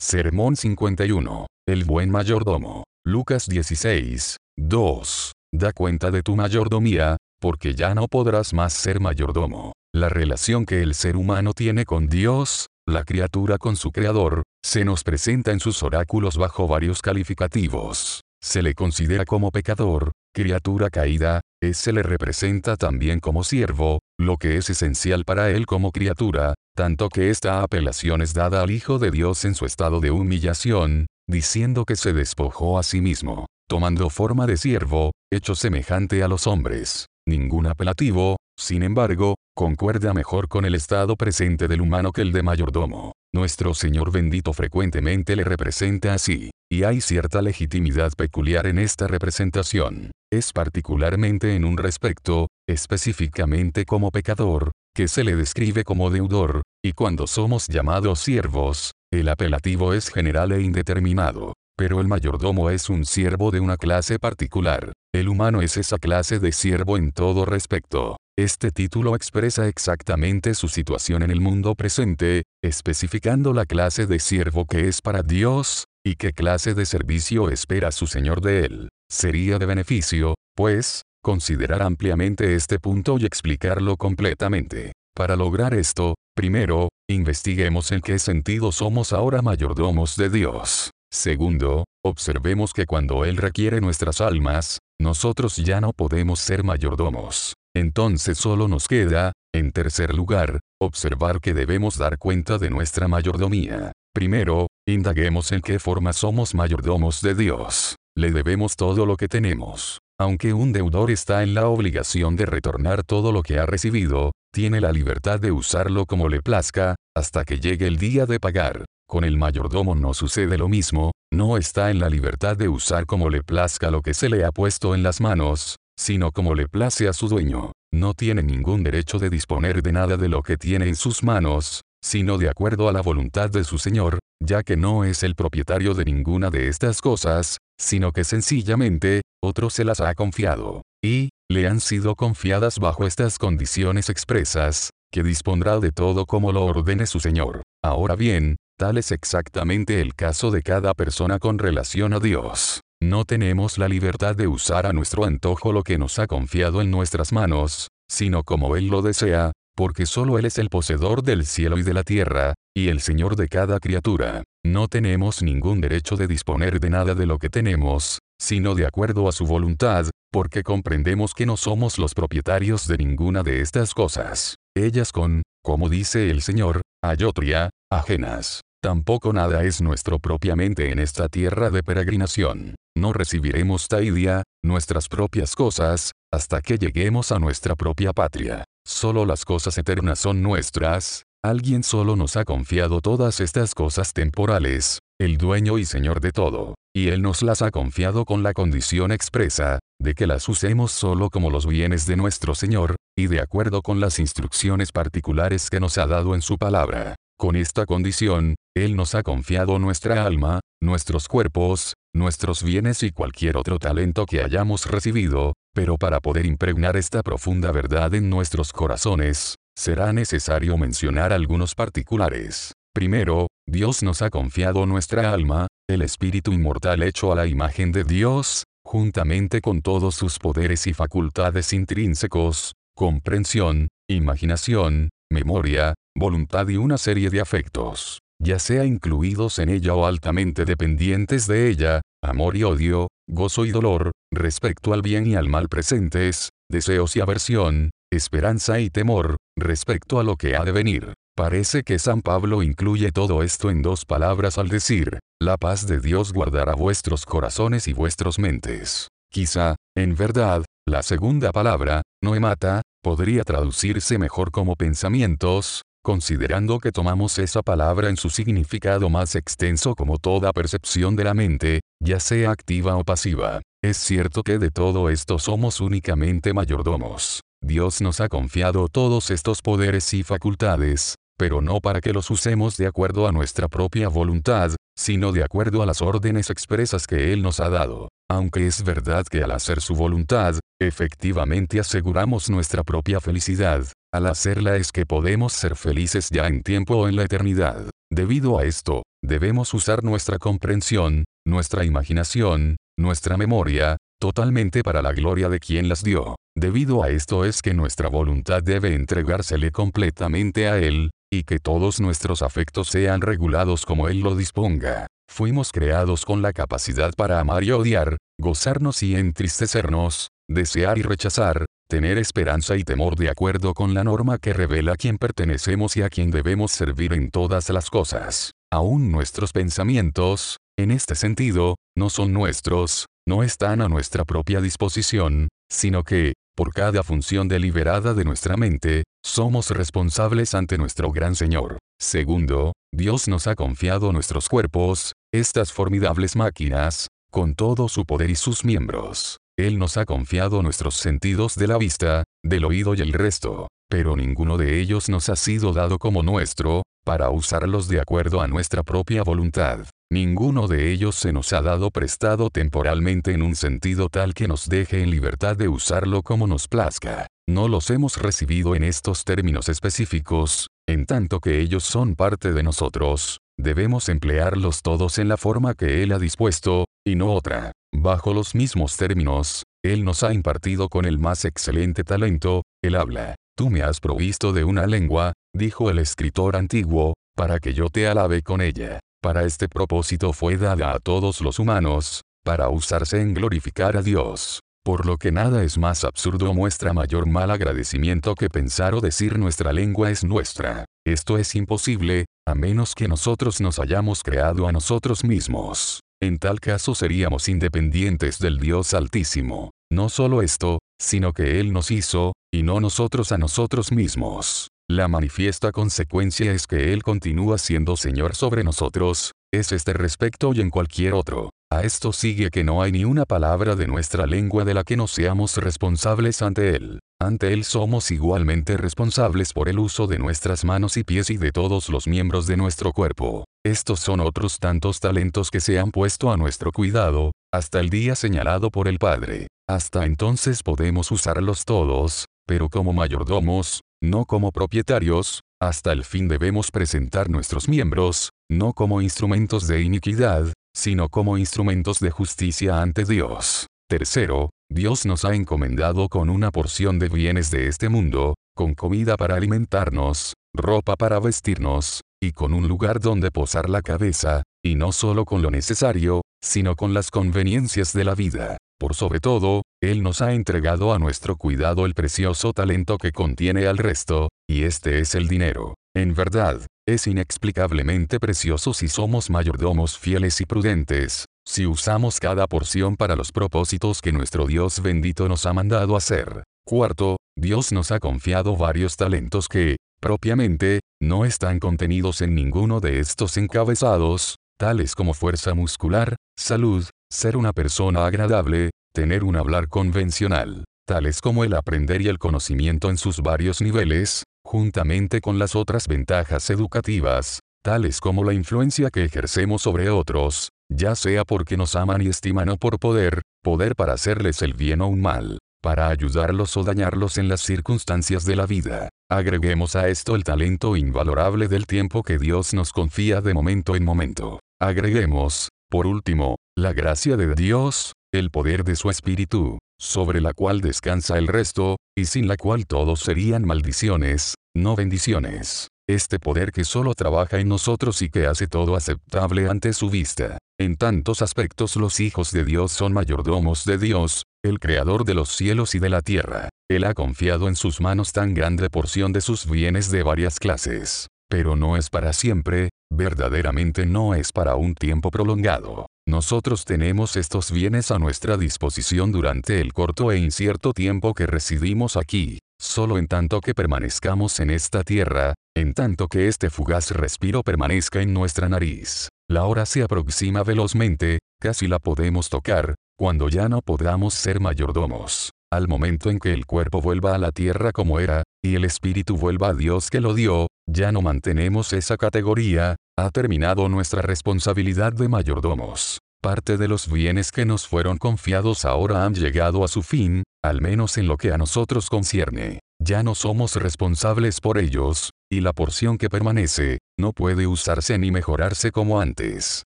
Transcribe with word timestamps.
Sermón 0.00 0.54
51. 0.54 1.48
El 1.66 1.84
buen 1.84 2.08
mayordomo. 2.10 2.84
Lucas 3.04 3.48
16. 3.48 4.36
2. 4.56 5.32
Da 5.52 5.72
cuenta 5.72 6.12
de 6.12 6.22
tu 6.22 6.36
mayordomía, 6.36 7.16
porque 7.40 7.74
ya 7.74 7.96
no 7.96 8.06
podrás 8.06 8.54
más 8.54 8.72
ser 8.72 9.00
mayordomo. 9.00 9.72
La 9.92 10.08
relación 10.08 10.66
que 10.66 10.82
el 10.82 10.94
ser 10.94 11.16
humano 11.16 11.52
tiene 11.52 11.84
con 11.84 12.08
Dios, 12.08 12.68
la 12.86 13.02
criatura 13.02 13.58
con 13.58 13.74
su 13.74 13.90
creador, 13.90 14.44
se 14.64 14.84
nos 14.84 15.02
presenta 15.02 15.50
en 15.50 15.58
sus 15.58 15.82
oráculos 15.82 16.36
bajo 16.36 16.68
varios 16.68 17.02
calificativos. 17.02 18.20
Se 18.42 18.62
le 18.62 18.74
considera 18.74 19.24
como 19.24 19.50
pecador, 19.50 20.12
criatura 20.32 20.90
caída, 20.90 21.40
se 21.72 21.92
le 21.92 22.02
representa 22.02 22.76
también 22.76 23.20
como 23.20 23.42
siervo, 23.42 23.98
lo 24.18 24.36
que 24.36 24.56
es 24.56 24.70
esencial 24.70 25.24
para 25.24 25.50
él 25.50 25.66
como 25.66 25.90
criatura, 25.90 26.54
tanto 26.76 27.08
que 27.08 27.30
esta 27.30 27.62
apelación 27.62 28.22
es 28.22 28.34
dada 28.34 28.62
al 28.62 28.70
Hijo 28.70 28.98
de 28.98 29.10
Dios 29.10 29.44
en 29.44 29.54
su 29.54 29.66
estado 29.66 30.00
de 30.00 30.10
humillación, 30.10 31.06
diciendo 31.28 31.84
que 31.84 31.96
se 31.96 32.12
despojó 32.12 32.78
a 32.78 32.82
sí 32.82 33.00
mismo, 33.00 33.46
tomando 33.68 34.08
forma 34.08 34.46
de 34.46 34.56
siervo, 34.56 35.12
hecho 35.30 35.54
semejante 35.54 36.22
a 36.22 36.28
los 36.28 36.46
hombres. 36.46 37.06
Ningún 37.26 37.66
apelativo, 37.66 38.36
sin 38.58 38.82
embargo, 38.82 39.34
concuerda 39.54 40.14
mejor 40.14 40.48
con 40.48 40.64
el 40.64 40.74
estado 40.74 41.16
presente 41.16 41.68
del 41.68 41.80
humano 41.80 42.12
que 42.12 42.22
el 42.22 42.32
de 42.32 42.42
mayordomo. 42.42 43.12
Nuestro 43.34 43.74
Señor 43.74 44.10
bendito 44.10 44.54
frecuentemente 44.54 45.36
le 45.36 45.44
representa 45.44 46.14
así, 46.14 46.50
y 46.70 46.84
hay 46.84 47.00
cierta 47.02 47.42
legitimidad 47.42 48.12
peculiar 48.16 48.66
en 48.66 48.78
esta 48.78 49.06
representación. 49.06 50.12
Es 50.32 50.52
particularmente 50.52 51.54
en 51.54 51.64
un 51.64 51.76
respecto, 51.76 52.48
específicamente 52.66 53.84
como 53.84 54.10
pecador, 54.10 54.72
que 54.94 55.08
se 55.08 55.24
le 55.24 55.36
describe 55.36 55.84
como 55.84 56.10
deudor, 56.10 56.62
y 56.82 56.92
cuando 56.92 57.26
somos 57.26 57.68
llamados 57.68 58.20
siervos, 58.20 58.92
el 59.12 59.28
apelativo 59.28 59.92
es 59.92 60.08
general 60.08 60.52
e 60.52 60.62
indeterminado. 60.62 61.52
Pero 61.76 62.00
el 62.00 62.08
mayordomo 62.08 62.70
es 62.70 62.90
un 62.90 63.04
siervo 63.04 63.52
de 63.52 63.60
una 63.60 63.76
clase 63.76 64.18
particular. 64.18 64.92
El 65.14 65.28
humano 65.28 65.62
es 65.62 65.76
esa 65.76 65.98
clase 65.98 66.40
de 66.40 66.50
siervo 66.50 66.96
en 66.96 67.12
todo 67.12 67.44
respecto. 67.44 68.16
Este 68.38 68.70
título 68.70 69.16
expresa 69.16 69.66
exactamente 69.66 70.54
su 70.54 70.68
situación 70.68 71.24
en 71.24 71.32
el 71.32 71.40
mundo 71.40 71.74
presente, 71.74 72.44
especificando 72.62 73.52
la 73.52 73.66
clase 73.66 74.06
de 74.06 74.20
siervo 74.20 74.64
que 74.64 74.86
es 74.86 75.02
para 75.02 75.24
Dios, 75.24 75.86
y 76.06 76.14
qué 76.14 76.32
clase 76.32 76.74
de 76.74 76.86
servicio 76.86 77.50
espera 77.50 77.90
su 77.90 78.06
Señor 78.06 78.40
de 78.40 78.64
él. 78.64 78.88
Sería 79.10 79.58
de 79.58 79.66
beneficio, 79.66 80.36
pues, 80.54 81.02
considerar 81.20 81.82
ampliamente 81.82 82.54
este 82.54 82.78
punto 82.78 83.16
y 83.18 83.26
explicarlo 83.26 83.96
completamente. 83.96 84.92
Para 85.16 85.34
lograr 85.34 85.74
esto, 85.74 86.14
primero, 86.36 86.90
investiguemos 87.10 87.90
en 87.90 88.02
qué 88.02 88.20
sentido 88.20 88.70
somos 88.70 89.12
ahora 89.12 89.42
mayordomos 89.42 90.14
de 90.14 90.30
Dios. 90.30 90.92
Segundo, 91.12 91.86
observemos 92.04 92.72
que 92.72 92.86
cuando 92.86 93.24
Él 93.24 93.36
requiere 93.36 93.80
nuestras 93.80 94.20
almas, 94.20 94.78
nosotros 95.00 95.56
ya 95.56 95.80
no 95.80 95.92
podemos 95.92 96.38
ser 96.38 96.62
mayordomos. 96.62 97.57
Entonces 97.78 98.38
solo 98.38 98.66
nos 98.66 98.88
queda, 98.88 99.30
en 99.54 99.70
tercer 99.70 100.12
lugar, 100.12 100.58
observar 100.80 101.40
que 101.40 101.54
debemos 101.54 101.96
dar 101.96 102.18
cuenta 102.18 102.58
de 102.58 102.70
nuestra 102.70 103.06
mayordomía. 103.06 103.92
Primero, 104.12 104.66
indaguemos 104.84 105.52
en 105.52 105.60
qué 105.60 105.78
forma 105.78 106.12
somos 106.12 106.56
mayordomos 106.56 107.22
de 107.22 107.36
Dios. 107.36 107.94
Le 108.16 108.32
debemos 108.32 108.74
todo 108.74 109.06
lo 109.06 109.16
que 109.16 109.28
tenemos. 109.28 110.00
Aunque 110.18 110.52
un 110.54 110.72
deudor 110.72 111.12
está 111.12 111.44
en 111.44 111.54
la 111.54 111.68
obligación 111.68 112.34
de 112.34 112.46
retornar 112.46 113.04
todo 113.04 113.30
lo 113.30 113.44
que 113.44 113.60
ha 113.60 113.66
recibido, 113.66 114.32
tiene 114.52 114.80
la 114.80 114.90
libertad 114.90 115.38
de 115.38 115.52
usarlo 115.52 116.04
como 116.04 116.28
le 116.28 116.42
plazca, 116.42 116.96
hasta 117.16 117.44
que 117.44 117.60
llegue 117.60 117.86
el 117.86 117.96
día 117.96 118.26
de 118.26 118.40
pagar. 118.40 118.86
Con 119.08 119.22
el 119.22 119.36
mayordomo 119.36 119.94
no 119.94 120.14
sucede 120.14 120.58
lo 120.58 120.68
mismo, 120.68 121.12
no 121.32 121.56
está 121.56 121.92
en 121.92 122.00
la 122.00 122.08
libertad 122.08 122.56
de 122.56 122.68
usar 122.68 123.06
como 123.06 123.30
le 123.30 123.44
plazca 123.44 123.92
lo 123.92 124.02
que 124.02 124.14
se 124.14 124.28
le 124.28 124.44
ha 124.44 124.50
puesto 124.50 124.96
en 124.96 125.04
las 125.04 125.20
manos, 125.20 125.76
sino 125.98 126.30
como 126.30 126.54
le 126.54 126.68
place 126.68 127.08
a 127.08 127.12
su 127.12 127.28
dueño. 127.28 127.72
No 127.92 128.14
tiene 128.14 128.42
ningún 128.42 128.84
derecho 128.84 129.18
de 129.18 129.30
disponer 129.30 129.82
de 129.82 129.92
nada 129.92 130.16
de 130.16 130.28
lo 130.28 130.42
que 130.42 130.56
tiene 130.56 130.86
en 130.86 130.96
sus 130.96 131.22
manos, 131.22 131.82
sino 132.02 132.38
de 132.38 132.48
acuerdo 132.48 132.88
a 132.88 132.92
la 132.92 133.02
voluntad 133.02 133.50
de 133.50 133.64
su 133.64 133.78
Señor, 133.78 134.20
ya 134.40 134.62
que 134.62 134.76
no 134.76 135.04
es 135.04 135.22
el 135.22 135.34
propietario 135.34 135.94
de 135.94 136.04
ninguna 136.04 136.50
de 136.50 136.68
estas 136.68 137.00
cosas, 137.00 137.58
sino 137.78 138.12
que 138.12 138.24
sencillamente, 138.24 139.22
otro 139.42 139.70
se 139.70 139.84
las 139.84 140.00
ha 140.00 140.14
confiado. 140.14 140.82
Y, 141.02 141.30
le 141.50 141.66
han 141.66 141.80
sido 141.80 142.14
confiadas 142.14 142.78
bajo 142.78 143.06
estas 143.06 143.38
condiciones 143.38 144.08
expresas, 144.08 144.90
que 145.10 145.22
dispondrá 145.22 145.80
de 145.80 145.92
todo 145.92 146.26
como 146.26 146.52
lo 146.52 146.64
ordene 146.64 147.06
su 147.06 147.20
Señor. 147.20 147.62
Ahora 147.82 148.14
bien, 148.14 148.56
tal 148.78 148.98
es 148.98 149.10
exactamente 149.10 150.00
el 150.00 150.14
caso 150.14 150.50
de 150.50 150.62
cada 150.62 150.94
persona 150.94 151.38
con 151.38 151.58
relación 151.58 152.12
a 152.12 152.20
Dios. 152.20 152.82
No 153.00 153.24
tenemos 153.24 153.78
la 153.78 153.88
libertad 153.88 154.34
de 154.34 154.48
usar 154.48 154.84
a 154.84 154.92
nuestro 154.92 155.24
antojo 155.24 155.72
lo 155.72 155.84
que 155.84 155.98
nos 155.98 156.18
ha 156.18 156.26
confiado 156.26 156.82
en 156.82 156.90
nuestras 156.90 157.32
manos, 157.32 157.88
sino 158.10 158.42
como 158.42 158.74
Él 158.74 158.88
lo 158.88 159.02
desea, 159.02 159.52
porque 159.76 160.04
solo 160.04 160.36
Él 160.36 160.46
es 160.46 160.58
el 160.58 160.68
poseedor 160.68 161.22
del 161.22 161.46
cielo 161.46 161.78
y 161.78 161.84
de 161.84 161.94
la 161.94 162.02
tierra, 162.02 162.54
y 162.76 162.88
el 162.88 163.00
Señor 163.00 163.36
de 163.36 163.46
cada 163.46 163.78
criatura. 163.78 164.42
No 164.66 164.88
tenemos 164.88 165.44
ningún 165.44 165.80
derecho 165.80 166.16
de 166.16 166.26
disponer 166.26 166.80
de 166.80 166.90
nada 166.90 167.14
de 167.14 167.26
lo 167.26 167.38
que 167.38 167.48
tenemos, 167.48 168.18
sino 168.40 168.74
de 168.74 168.86
acuerdo 168.86 169.28
a 169.28 169.32
su 169.32 169.46
voluntad, 169.46 170.10
porque 170.32 170.64
comprendemos 170.64 171.34
que 171.34 171.46
no 171.46 171.56
somos 171.56 171.98
los 171.98 172.14
propietarios 172.14 172.88
de 172.88 172.98
ninguna 172.98 173.44
de 173.44 173.60
estas 173.60 173.94
cosas. 173.94 174.56
Ellas 174.76 175.12
con, 175.12 175.42
como 175.62 175.88
dice 175.88 176.30
el 176.30 176.42
Señor, 176.42 176.82
ayotria, 177.00 177.70
ajenas. 177.92 178.62
Tampoco 178.82 179.32
nada 179.32 179.64
es 179.64 179.80
nuestro 179.80 180.18
propiamente 180.18 180.90
en 180.90 180.98
esta 180.98 181.28
tierra 181.28 181.70
de 181.70 181.82
peregrinación. 181.82 182.74
No 182.98 183.12
recibiremos 183.12 183.86
taidia, 183.86 184.42
nuestras 184.64 185.06
propias 185.08 185.54
cosas, 185.54 186.10
hasta 186.32 186.60
que 186.60 186.78
lleguemos 186.78 187.30
a 187.30 187.38
nuestra 187.38 187.76
propia 187.76 188.12
patria. 188.12 188.64
Solo 188.84 189.24
las 189.24 189.44
cosas 189.44 189.78
eternas 189.78 190.18
son 190.18 190.42
nuestras, 190.42 191.22
alguien 191.44 191.84
solo 191.84 192.16
nos 192.16 192.36
ha 192.36 192.44
confiado 192.44 193.00
todas 193.00 193.38
estas 193.38 193.76
cosas 193.76 194.12
temporales, 194.12 194.98
el 195.20 195.38
dueño 195.38 195.78
y 195.78 195.84
señor 195.84 196.20
de 196.20 196.32
todo, 196.32 196.74
y 196.92 197.10
él 197.10 197.22
nos 197.22 197.42
las 197.42 197.62
ha 197.62 197.70
confiado 197.70 198.24
con 198.24 198.42
la 198.42 198.52
condición 198.52 199.12
expresa, 199.12 199.78
de 200.00 200.14
que 200.14 200.26
las 200.26 200.48
usemos 200.48 200.90
solo 200.90 201.30
como 201.30 201.50
los 201.50 201.66
bienes 201.66 202.04
de 202.04 202.16
nuestro 202.16 202.56
Señor, 202.56 202.96
y 203.16 203.28
de 203.28 203.40
acuerdo 203.40 203.80
con 203.80 204.00
las 204.00 204.18
instrucciones 204.18 204.90
particulares 204.90 205.70
que 205.70 205.78
nos 205.78 205.98
ha 205.98 206.08
dado 206.08 206.34
en 206.34 206.42
su 206.42 206.58
palabra. 206.58 207.14
Con 207.40 207.54
esta 207.54 207.86
condición, 207.86 208.56
Él 208.76 208.96
nos 208.96 209.14
ha 209.14 209.22
confiado 209.22 209.78
nuestra 209.78 210.24
alma, 210.24 210.58
nuestros 210.82 211.28
cuerpos, 211.28 211.94
nuestros 212.12 212.64
bienes 212.64 213.04
y 213.04 213.12
cualquier 213.12 213.56
otro 213.56 213.78
talento 213.78 214.26
que 214.26 214.42
hayamos 214.42 214.86
recibido, 214.86 215.52
pero 215.72 215.98
para 215.98 216.18
poder 216.18 216.46
impregnar 216.46 216.96
esta 216.96 217.22
profunda 217.22 217.70
verdad 217.70 218.12
en 218.14 218.28
nuestros 218.28 218.72
corazones, 218.72 219.54
será 219.78 220.12
necesario 220.12 220.76
mencionar 220.76 221.32
algunos 221.32 221.76
particulares. 221.76 222.72
Primero, 222.92 223.46
Dios 223.68 224.02
nos 224.02 224.20
ha 224.22 224.30
confiado 224.30 224.84
nuestra 224.86 225.32
alma, 225.32 225.68
el 225.88 226.02
espíritu 226.02 226.52
inmortal 226.52 227.04
hecho 227.04 227.30
a 227.30 227.36
la 227.36 227.46
imagen 227.46 227.92
de 227.92 228.02
Dios, 228.02 228.64
juntamente 228.84 229.60
con 229.60 229.80
todos 229.80 230.16
sus 230.16 230.40
poderes 230.40 230.88
y 230.88 230.92
facultades 230.92 231.72
intrínsecos, 231.72 232.72
comprensión, 232.96 233.86
imaginación, 234.08 235.10
memoria, 235.30 235.94
voluntad 236.16 236.68
y 236.68 236.76
una 236.76 236.98
serie 236.98 237.30
de 237.30 237.40
afectos, 237.40 238.20
ya 238.42 238.58
sea 238.58 238.84
incluidos 238.84 239.58
en 239.58 239.68
ella 239.68 239.94
o 239.94 240.06
altamente 240.06 240.64
dependientes 240.64 241.46
de 241.46 241.68
ella, 241.68 242.00
amor 242.22 242.56
y 242.56 242.64
odio, 242.64 243.08
gozo 243.28 243.64
y 243.66 243.70
dolor, 243.70 244.12
respecto 244.32 244.92
al 244.92 245.02
bien 245.02 245.26
y 245.26 245.34
al 245.34 245.48
mal 245.48 245.68
presentes, 245.68 246.50
deseos 246.70 247.16
y 247.16 247.20
aversión, 247.20 247.90
esperanza 248.12 248.80
y 248.80 248.90
temor, 248.90 249.36
respecto 249.56 250.18
a 250.18 250.24
lo 250.24 250.36
que 250.36 250.56
ha 250.56 250.64
de 250.64 250.72
venir. 250.72 251.14
Parece 251.36 251.84
que 251.84 251.98
San 251.98 252.22
Pablo 252.22 252.62
incluye 252.62 253.12
todo 253.12 253.42
esto 253.42 253.70
en 253.70 253.82
dos 253.82 254.04
palabras 254.04 254.58
al 254.58 254.68
decir, 254.68 255.20
la 255.40 255.56
paz 255.56 255.86
de 255.86 256.00
Dios 256.00 256.32
guardará 256.32 256.74
vuestros 256.74 257.24
corazones 257.26 257.86
y 257.86 257.92
vuestros 257.92 258.40
mentes. 258.40 259.08
Quizá, 259.30 259.76
en 259.96 260.16
verdad, 260.16 260.64
la 260.86 261.02
segunda 261.02 261.52
palabra, 261.52 262.02
noemata, 262.24 262.82
podría 263.02 263.44
traducirse 263.44 264.18
mejor 264.18 264.50
como 264.50 264.76
pensamientos, 264.76 265.82
considerando 266.02 266.78
que 266.78 266.92
tomamos 266.92 267.38
esa 267.38 267.62
palabra 267.62 268.08
en 268.08 268.16
su 268.16 268.30
significado 268.30 269.10
más 269.10 269.34
extenso 269.34 269.94
como 269.94 270.18
toda 270.18 270.52
percepción 270.52 271.16
de 271.16 271.24
la 271.24 271.34
mente, 271.34 271.80
ya 272.02 272.20
sea 272.20 272.50
activa 272.50 272.96
o 272.96 273.04
pasiva. 273.04 273.62
Es 273.82 273.96
cierto 273.96 274.42
que 274.42 274.58
de 274.58 274.70
todo 274.70 275.10
esto 275.10 275.38
somos 275.38 275.80
únicamente 275.80 276.52
mayordomos. 276.52 277.40
Dios 277.62 278.00
nos 278.00 278.20
ha 278.20 278.28
confiado 278.28 278.88
todos 278.88 279.30
estos 279.30 279.62
poderes 279.62 280.14
y 280.14 280.22
facultades, 280.22 281.16
pero 281.38 281.62
no 281.62 281.80
para 281.80 282.00
que 282.00 282.12
los 282.12 282.30
usemos 282.30 282.76
de 282.76 282.86
acuerdo 282.86 283.28
a 283.28 283.32
nuestra 283.32 283.68
propia 283.68 284.08
voluntad, 284.08 284.72
sino 284.98 285.32
de 285.32 285.44
acuerdo 285.44 285.82
a 285.82 285.86
las 285.86 286.02
órdenes 286.02 286.50
expresas 286.50 287.06
que 287.06 287.32
Él 287.32 287.42
nos 287.42 287.60
ha 287.60 287.70
dado. 287.70 288.08
Aunque 288.28 288.66
es 288.66 288.82
verdad 288.82 289.24
que 289.24 289.42
al 289.42 289.52
hacer 289.52 289.80
su 289.80 289.94
voluntad, 289.94 290.56
efectivamente 290.80 291.80
aseguramos 291.80 292.50
nuestra 292.50 292.82
propia 292.82 293.20
felicidad, 293.20 293.86
Al 294.12 294.26
hacerla 294.26 294.76
es 294.76 294.90
que 294.90 295.04
podemos 295.04 295.52
ser 295.52 295.76
felices 295.76 296.30
ya 296.30 296.46
en 296.46 296.62
tiempo 296.62 296.96
o 296.96 297.08
en 297.08 297.16
la 297.16 297.24
eternidad. 297.24 297.90
Debido 298.10 298.58
a 298.58 298.64
esto, 298.64 299.02
debemos 299.22 299.74
usar 299.74 300.02
nuestra 300.02 300.38
comprensión, 300.38 301.24
nuestra 301.46 301.84
imaginación, 301.84 302.76
nuestra 302.98 303.36
memoria, 303.36 303.98
totalmente 304.18 304.82
para 304.82 305.02
la 305.02 305.12
gloria 305.12 305.50
de 305.50 305.60
quien 305.60 305.88
las 305.90 306.02
dio. 306.02 306.36
Debido 306.56 307.02
a 307.02 307.10
esto 307.10 307.44
es 307.44 307.60
que 307.60 307.74
nuestra 307.74 308.08
voluntad 308.08 308.62
debe 308.62 308.94
entregársele 308.94 309.70
completamente 309.70 310.68
a 310.68 310.78
Él, 310.78 311.10
y 311.30 311.44
que 311.44 311.58
todos 311.58 312.00
nuestros 312.00 312.42
afectos 312.42 312.88
sean 312.88 313.20
regulados 313.20 313.84
como 313.84 314.08
Él 314.08 314.20
lo 314.20 314.34
disponga. 314.34 315.06
Fuimos 315.30 315.72
creados 315.72 316.24
con 316.24 316.40
la 316.40 316.52
capacidad 316.52 317.12
para 317.14 317.38
amar 317.38 317.64
y 317.64 317.70
odiar, 317.70 318.16
gozarnos 318.40 319.02
y 319.02 319.14
entristecernos, 319.14 320.28
desear 320.48 320.98
y 320.98 321.02
rechazar, 321.02 321.66
tener 321.88 322.16
esperanza 322.18 322.76
y 322.76 322.84
temor 322.84 323.16
de 323.16 323.28
acuerdo 323.28 323.74
con 323.74 323.92
la 323.94 324.04
norma 324.04 324.38
que 324.38 324.54
revela 324.54 324.92
a 324.92 324.96
quien 324.96 325.18
pertenecemos 325.18 325.96
y 325.96 326.02
a 326.02 326.08
quien 326.08 326.30
debemos 326.30 326.72
servir 326.72 327.12
en 327.12 327.30
todas 327.30 327.68
las 327.68 327.90
cosas. 327.90 328.52
Aún 328.70 329.12
nuestros 329.12 329.52
pensamientos, 329.52 330.58
en 330.78 330.90
este 330.90 331.14
sentido, 331.14 331.76
no 331.96 332.10
son 332.10 332.32
nuestros, 332.32 333.06
no 333.26 333.42
están 333.42 333.82
a 333.82 333.88
nuestra 333.88 334.24
propia 334.24 334.60
disposición, 334.60 335.48
sino 335.70 336.04
que, 336.04 336.32
por 336.58 336.74
cada 336.74 337.04
función 337.04 337.46
deliberada 337.46 338.14
de 338.14 338.24
nuestra 338.24 338.56
mente, 338.56 339.04
somos 339.24 339.70
responsables 339.70 340.56
ante 340.56 340.76
nuestro 340.76 341.12
gran 341.12 341.36
Señor. 341.36 341.78
Segundo, 342.00 342.72
Dios 342.92 343.28
nos 343.28 343.46
ha 343.46 343.54
confiado 343.54 344.12
nuestros 344.12 344.48
cuerpos, 344.48 345.12
estas 345.32 345.72
formidables 345.72 346.34
máquinas, 346.34 347.06
con 347.30 347.54
todo 347.54 347.88
su 347.88 348.06
poder 348.06 348.30
y 348.30 348.34
sus 348.34 348.64
miembros. 348.64 349.36
Él 349.56 349.78
nos 349.78 349.96
ha 349.98 350.04
confiado 350.04 350.60
nuestros 350.64 350.96
sentidos 350.96 351.54
de 351.54 351.68
la 351.68 351.78
vista, 351.78 352.24
del 352.44 352.64
oído 352.64 352.96
y 352.96 353.02
el 353.02 353.12
resto, 353.12 353.68
pero 353.88 354.16
ninguno 354.16 354.56
de 354.58 354.80
ellos 354.80 355.08
nos 355.08 355.28
ha 355.28 355.36
sido 355.36 355.72
dado 355.72 355.98
como 355.98 356.22
nuestro, 356.22 356.82
para 357.04 357.30
usarlos 357.30 357.88
de 357.88 358.00
acuerdo 358.00 358.42
a 358.42 358.48
nuestra 358.48 358.82
propia 358.82 359.22
voluntad. 359.22 359.86
Ninguno 360.10 360.68
de 360.68 360.92
ellos 360.92 361.14
se 361.14 361.32
nos 361.32 361.52
ha 361.52 361.62
dado 361.62 361.90
prestado 361.90 362.50
temporalmente 362.50 363.32
en 363.32 363.42
un 363.42 363.56
sentido 363.56 364.08
tal 364.08 364.34
que 364.34 364.48
nos 364.48 364.68
deje 364.68 365.02
en 365.02 365.10
libertad 365.10 365.56
de 365.56 365.68
usarlo 365.68 366.22
como 366.22 366.46
nos 366.46 366.68
plazca. 366.68 367.26
No 367.48 367.68
los 367.68 367.88
hemos 367.90 368.16
recibido 368.18 368.74
en 368.74 368.84
estos 368.84 369.24
términos 369.24 369.68
específicos, 369.68 370.68
en 370.86 371.06
tanto 371.06 371.40
que 371.40 371.60
ellos 371.60 371.84
son 371.84 372.14
parte 372.14 372.52
de 372.52 372.62
nosotros, 372.62 373.38
debemos 373.58 374.08
emplearlos 374.08 374.82
todos 374.82 375.18
en 375.18 375.28
la 375.28 375.36
forma 375.36 375.74
que 375.74 376.02
Él 376.02 376.12
ha 376.12 376.18
dispuesto, 376.18 376.84
y 377.06 377.16
no 377.16 377.32
otra. 377.32 377.72
Bajo 377.92 378.32
los 378.32 378.54
mismos 378.54 378.96
términos, 378.96 379.64
Él 379.82 380.04
nos 380.04 380.22
ha 380.22 380.32
impartido 380.32 380.88
con 380.88 381.04
el 381.04 381.18
más 381.18 381.44
excelente 381.44 382.04
talento, 382.04 382.62
el 382.82 382.96
habla. 382.96 383.34
Tú 383.58 383.70
me 383.70 383.82
has 383.82 383.98
provisto 383.98 384.52
de 384.52 384.62
una 384.62 384.86
lengua, 384.86 385.32
dijo 385.52 385.90
el 385.90 385.98
escritor 385.98 386.54
antiguo, 386.54 387.14
para 387.36 387.58
que 387.58 387.74
yo 387.74 387.88
te 387.88 388.06
alabe 388.06 388.40
con 388.40 388.60
ella. 388.60 389.00
Para 389.20 389.42
este 389.42 389.68
propósito 389.68 390.32
fue 390.32 390.56
dada 390.56 390.92
a 390.92 391.00
todos 391.00 391.40
los 391.40 391.58
humanos, 391.58 392.22
para 392.44 392.68
usarse 392.68 393.20
en 393.20 393.34
glorificar 393.34 393.96
a 393.96 394.02
Dios. 394.02 394.60
Por 394.84 395.06
lo 395.06 395.16
que 395.16 395.32
nada 395.32 395.64
es 395.64 395.76
más 395.76 396.04
absurdo 396.04 396.52
o 396.52 396.54
muestra 396.54 396.92
mayor 396.92 397.26
mal 397.26 397.50
agradecimiento 397.50 398.36
que 398.36 398.48
pensar 398.48 398.94
o 398.94 399.00
decir 399.00 399.40
nuestra 399.40 399.72
lengua 399.72 400.12
es 400.12 400.22
nuestra. 400.22 400.84
Esto 401.04 401.36
es 401.36 401.56
imposible, 401.56 402.26
a 402.46 402.54
menos 402.54 402.94
que 402.94 403.08
nosotros 403.08 403.60
nos 403.60 403.80
hayamos 403.80 404.22
creado 404.22 404.68
a 404.68 404.72
nosotros 404.72 405.24
mismos. 405.24 405.98
En 406.22 406.38
tal 406.38 406.60
caso 406.60 406.94
seríamos 406.94 407.48
independientes 407.48 408.38
del 408.38 408.60
Dios 408.60 408.94
Altísimo. 408.94 409.72
No 409.90 410.10
solo 410.10 410.42
esto, 410.42 410.78
sino 411.00 411.32
que 411.32 411.60
Él 411.60 411.72
nos 411.72 411.90
hizo, 411.90 412.32
y 412.52 412.62
no 412.62 412.80
nosotros 412.80 413.32
a 413.32 413.38
nosotros 413.38 413.92
mismos. 413.92 414.68
La 414.90 415.06
manifiesta 415.06 415.70
consecuencia 415.70 416.52
es 416.52 416.66
que 416.66 416.92
Él 416.92 417.02
continúa 417.02 417.58
siendo 417.58 417.96
Señor 417.96 418.34
sobre 418.34 418.64
nosotros, 418.64 419.32
es 419.52 419.72
este 419.72 419.92
respecto 419.92 420.52
y 420.54 420.60
en 420.60 420.70
cualquier 420.70 421.14
otro. 421.14 421.50
A 421.70 421.82
esto 421.82 422.14
sigue 422.14 422.50
que 422.50 422.64
no 422.64 422.80
hay 422.80 422.92
ni 422.92 423.04
una 423.04 423.26
palabra 423.26 423.76
de 423.76 423.86
nuestra 423.86 424.26
lengua 424.26 424.64
de 424.64 424.72
la 424.72 424.84
que 424.84 424.96
no 424.96 425.06
seamos 425.06 425.58
responsables 425.58 426.40
ante 426.40 426.74
Él. 426.74 427.00
Ante 427.20 427.52
Él 427.52 427.64
somos 427.64 428.10
igualmente 428.10 428.78
responsables 428.78 429.52
por 429.52 429.68
el 429.68 429.78
uso 429.78 430.06
de 430.06 430.18
nuestras 430.18 430.64
manos 430.64 430.96
y 430.96 431.04
pies 431.04 431.28
y 431.28 431.36
de 431.36 431.52
todos 431.52 431.90
los 431.90 432.06
miembros 432.06 432.46
de 432.46 432.56
nuestro 432.56 432.92
cuerpo. 432.92 433.44
Estos 433.66 434.00
son 434.00 434.20
otros 434.20 434.58
tantos 434.58 435.00
talentos 435.00 435.50
que 435.50 435.60
se 435.60 435.78
han 435.78 435.90
puesto 435.90 436.32
a 436.32 436.38
nuestro 436.38 436.72
cuidado, 436.72 437.32
hasta 437.52 437.80
el 437.80 437.90
día 437.90 438.14
señalado 438.14 438.70
por 438.70 438.88
el 438.88 438.98
Padre. 438.98 439.48
Hasta 439.68 440.06
entonces 440.06 440.62
podemos 440.62 441.10
usarlos 441.10 441.66
todos, 441.66 442.24
pero 442.46 442.70
como 442.70 442.94
mayordomos, 442.94 443.82
no 444.02 444.24
como 444.24 444.50
propietarios, 444.50 445.42
hasta 445.60 445.92
el 445.92 446.04
fin 446.04 446.26
debemos 446.26 446.70
presentar 446.70 447.28
nuestros 447.28 447.68
miembros, 447.68 448.30
no 448.50 448.72
como 448.72 449.02
instrumentos 449.02 449.66
de 449.66 449.82
iniquidad, 449.82 450.54
sino 450.74 451.10
como 451.10 451.36
instrumentos 451.36 452.00
de 452.00 452.10
justicia 452.10 452.80
ante 452.80 453.04
Dios. 453.04 453.66
Tercero, 453.90 454.48
Dios 454.70 455.04
nos 455.04 455.26
ha 455.26 455.34
encomendado 455.34 456.08
con 456.08 456.30
una 456.30 456.50
porción 456.50 456.98
de 456.98 457.10
bienes 457.10 457.50
de 457.50 457.68
este 457.68 457.90
mundo, 457.90 458.36
con 458.56 458.74
comida 458.74 459.18
para 459.18 459.34
alimentarnos, 459.34 460.32
ropa 460.54 460.96
para 460.96 461.20
vestirnos, 461.20 462.00
y 462.22 462.32
con 462.32 462.54
un 462.54 462.68
lugar 462.68 463.00
donde 463.00 463.30
posar 463.30 463.68
la 463.68 463.82
cabeza, 463.82 464.44
y 464.64 464.76
no 464.76 464.92
solo 464.92 465.26
con 465.26 465.42
lo 465.42 465.50
necesario, 465.50 466.22
sino 466.42 466.74
con 466.74 466.94
las 466.94 467.10
conveniencias 467.10 467.92
de 467.92 468.04
la 468.04 468.14
vida. 468.14 468.56
Por 468.78 468.94
sobre 468.94 469.18
todo, 469.18 469.62
Él 469.82 470.04
nos 470.04 470.22
ha 470.22 470.34
entregado 470.34 470.92
a 470.92 471.00
nuestro 471.00 471.36
cuidado 471.36 471.84
el 471.84 471.94
precioso 471.94 472.52
talento 472.52 472.96
que 472.96 473.10
contiene 473.10 473.66
al 473.66 473.76
resto, 473.76 474.28
y 474.48 474.62
este 474.62 475.00
es 475.00 475.16
el 475.16 475.26
dinero. 475.26 475.74
En 475.96 476.14
verdad, 476.14 476.60
es 476.86 477.08
inexplicablemente 477.08 478.20
precioso 478.20 478.72
si 478.72 478.86
somos 478.86 479.30
mayordomos 479.30 479.98
fieles 479.98 480.40
y 480.40 480.46
prudentes, 480.46 481.24
si 481.44 481.66
usamos 481.66 482.20
cada 482.20 482.46
porción 482.46 482.96
para 482.96 483.16
los 483.16 483.32
propósitos 483.32 484.00
que 484.00 484.12
nuestro 484.12 484.46
Dios 484.46 484.80
bendito 484.80 485.28
nos 485.28 485.44
ha 485.46 485.52
mandado 485.52 485.96
hacer. 485.96 486.44
Cuarto, 486.64 487.16
Dios 487.36 487.72
nos 487.72 487.90
ha 487.90 487.98
confiado 487.98 488.56
varios 488.56 488.96
talentos 488.96 489.48
que, 489.48 489.76
propiamente, 490.00 490.80
no 491.02 491.24
están 491.24 491.58
contenidos 491.58 492.20
en 492.20 492.36
ninguno 492.36 492.78
de 492.78 493.00
estos 493.00 493.36
encabezados, 493.38 494.36
tales 494.56 494.94
como 494.94 495.14
fuerza 495.14 495.54
muscular, 495.54 496.16
salud, 496.38 496.84
ser 497.10 497.36
una 497.36 497.52
persona 497.52 498.06
agradable, 498.06 498.70
tener 498.94 499.24
un 499.24 499.36
hablar 499.36 499.68
convencional, 499.68 500.64
tales 500.86 501.20
como 501.20 501.44
el 501.44 501.54
aprender 501.54 502.02
y 502.02 502.08
el 502.08 502.18
conocimiento 502.18 502.90
en 502.90 502.98
sus 502.98 503.20
varios 503.20 503.60
niveles, 503.60 504.24
juntamente 504.44 505.20
con 505.20 505.38
las 505.38 505.56
otras 505.56 505.88
ventajas 505.88 506.50
educativas, 506.50 507.40
tales 507.64 508.00
como 508.00 508.24
la 508.24 508.34
influencia 508.34 508.90
que 508.90 509.04
ejercemos 509.04 509.62
sobre 509.62 509.90
otros, 509.90 510.50
ya 510.70 510.94
sea 510.94 511.24
porque 511.24 511.56
nos 511.56 511.76
aman 511.76 512.02
y 512.02 512.08
estiman 512.08 512.50
o 512.50 512.56
por 512.56 512.78
poder, 512.78 513.22
poder 513.42 513.74
para 513.74 513.94
hacerles 513.94 514.42
el 514.42 514.52
bien 514.52 514.82
o 514.82 514.88
un 514.88 515.00
mal, 515.00 515.38
para 515.62 515.88
ayudarlos 515.88 516.56
o 516.56 516.62
dañarlos 516.62 517.16
en 517.16 517.28
las 517.28 517.40
circunstancias 517.40 518.24
de 518.26 518.36
la 518.36 518.46
vida. 518.46 518.90
Agreguemos 519.10 519.76
a 519.76 519.88
esto 519.88 520.14
el 520.14 520.24
talento 520.24 520.76
invalorable 520.76 521.48
del 521.48 521.66
tiempo 521.66 522.02
que 522.02 522.18
Dios 522.18 522.52
nos 522.52 522.72
confía 522.72 523.22
de 523.22 523.32
momento 523.32 523.76
en 523.76 523.84
momento. 523.84 524.40
Agreguemos, 524.60 525.48
por 525.70 525.86
último, 525.86 526.36
la 526.56 526.72
gracia 526.72 527.16
de 527.16 527.34
Dios, 527.34 527.92
el 528.12 528.30
poder 528.30 528.64
de 528.64 528.76
su 528.76 528.90
Espíritu, 528.90 529.58
sobre 529.78 530.20
la 530.20 530.32
cual 530.32 530.60
descansa 530.60 531.18
el 531.18 531.28
resto, 531.28 531.76
y 531.96 532.06
sin 532.06 532.26
la 532.26 532.36
cual 532.36 532.66
todos 532.66 533.00
serían 533.00 533.44
maldiciones, 533.46 534.34
no 534.56 534.76
bendiciones. 534.76 535.68
Este 535.88 536.18
poder 536.18 536.52
que 536.52 536.64
solo 536.64 536.94
trabaja 536.94 537.38
en 537.38 537.48
nosotros 537.48 538.02
y 538.02 538.10
que 538.10 538.26
hace 538.26 538.46
todo 538.46 538.76
aceptable 538.76 539.48
ante 539.48 539.72
su 539.72 539.88
vista. 539.88 540.38
En 540.58 540.76
tantos 540.76 541.22
aspectos 541.22 541.76
los 541.76 542.00
hijos 542.00 542.32
de 542.32 542.44
Dios 542.44 542.72
son 542.72 542.92
mayordomos 542.92 543.64
de 543.64 543.78
Dios, 543.78 544.24
el 544.44 544.58
creador 544.58 545.04
de 545.04 545.14
los 545.14 545.30
cielos 545.30 545.74
y 545.74 545.78
de 545.78 545.88
la 545.88 546.02
tierra. 546.02 546.48
Él 546.68 546.84
ha 546.84 546.92
confiado 546.94 547.48
en 547.48 547.56
sus 547.56 547.80
manos 547.80 548.12
tan 548.12 548.34
grande 548.34 548.68
porción 548.68 549.12
de 549.12 549.20
sus 549.20 549.48
bienes 549.48 549.90
de 549.90 550.02
varias 550.02 550.38
clases. 550.38 551.08
Pero 551.30 551.56
no 551.56 551.76
es 551.76 551.90
para 551.90 552.12
siempre, 552.12 552.70
verdaderamente 552.90 553.84
no 553.84 554.14
es 554.14 554.32
para 554.32 554.56
un 554.56 554.74
tiempo 554.74 555.10
prolongado. 555.10 555.86
Nosotros 556.08 556.64
tenemos 556.64 557.16
estos 557.16 557.52
bienes 557.52 557.90
a 557.90 557.98
nuestra 557.98 558.38
disposición 558.38 559.12
durante 559.12 559.60
el 559.60 559.74
corto 559.74 560.10
e 560.10 560.18
incierto 560.18 560.72
tiempo 560.72 561.12
que 561.12 561.26
residimos 561.26 561.98
aquí, 561.98 562.38
solo 562.58 562.96
en 562.96 563.08
tanto 563.08 563.42
que 563.42 563.54
permanezcamos 563.54 564.40
en 564.40 564.50
esta 564.50 564.84
tierra, 564.84 565.34
en 565.54 565.74
tanto 565.74 566.08
que 566.08 566.28
este 566.28 566.48
fugaz 566.48 566.92
respiro 566.92 567.42
permanezca 567.42 568.00
en 568.00 568.14
nuestra 568.14 568.48
nariz. 568.48 569.10
La 569.30 569.44
hora 569.44 569.66
se 569.66 569.82
aproxima 569.82 570.42
velozmente, 570.42 571.18
casi 571.40 571.68
la 571.68 571.78
podemos 571.78 572.30
tocar, 572.30 572.74
cuando 572.98 573.28
ya 573.28 573.50
no 573.50 573.60
podamos 573.60 574.14
ser 574.14 574.40
mayordomos. 574.40 575.32
Al 575.50 575.66
momento 575.66 576.10
en 576.10 576.18
que 576.18 576.34
el 576.34 576.44
cuerpo 576.44 576.82
vuelva 576.82 577.14
a 577.14 577.18
la 577.18 577.32
tierra 577.32 577.72
como 577.72 578.00
era, 578.00 578.22
y 578.44 578.54
el 578.54 578.64
espíritu 578.66 579.16
vuelva 579.16 579.48
a 579.48 579.54
Dios 579.54 579.88
que 579.88 580.00
lo 580.00 580.12
dio, 580.12 580.48
ya 580.70 580.92
no 580.92 581.00
mantenemos 581.00 581.72
esa 581.72 581.96
categoría, 581.96 582.76
ha 582.98 583.10
terminado 583.10 583.70
nuestra 583.70 584.02
responsabilidad 584.02 584.92
de 584.92 585.08
mayordomos. 585.08 586.00
Parte 586.20 586.58
de 586.58 586.68
los 586.68 586.92
bienes 586.92 587.32
que 587.32 587.46
nos 587.46 587.66
fueron 587.66 587.96
confiados 587.96 588.66
ahora 588.66 589.06
han 589.06 589.14
llegado 589.14 589.64
a 589.64 589.68
su 589.68 589.82
fin, 589.82 590.22
al 590.44 590.60
menos 590.60 590.98
en 590.98 591.06
lo 591.06 591.16
que 591.16 591.32
a 591.32 591.38
nosotros 591.38 591.88
concierne. 591.88 592.60
ya 592.80 593.02
no 593.02 593.14
somos 593.14 593.56
responsables 593.56 594.40
por 594.40 594.58
ellos, 594.58 595.10
y 595.32 595.40
la 595.40 595.52
porción 595.52 595.98
que 595.98 596.10
permanece, 596.10 596.78
no 596.98 597.12
puede 597.12 597.46
usarse 597.46 597.98
ni 597.98 598.10
mejorarse 598.10 598.70
como 598.70 599.00
antes. 599.00 599.64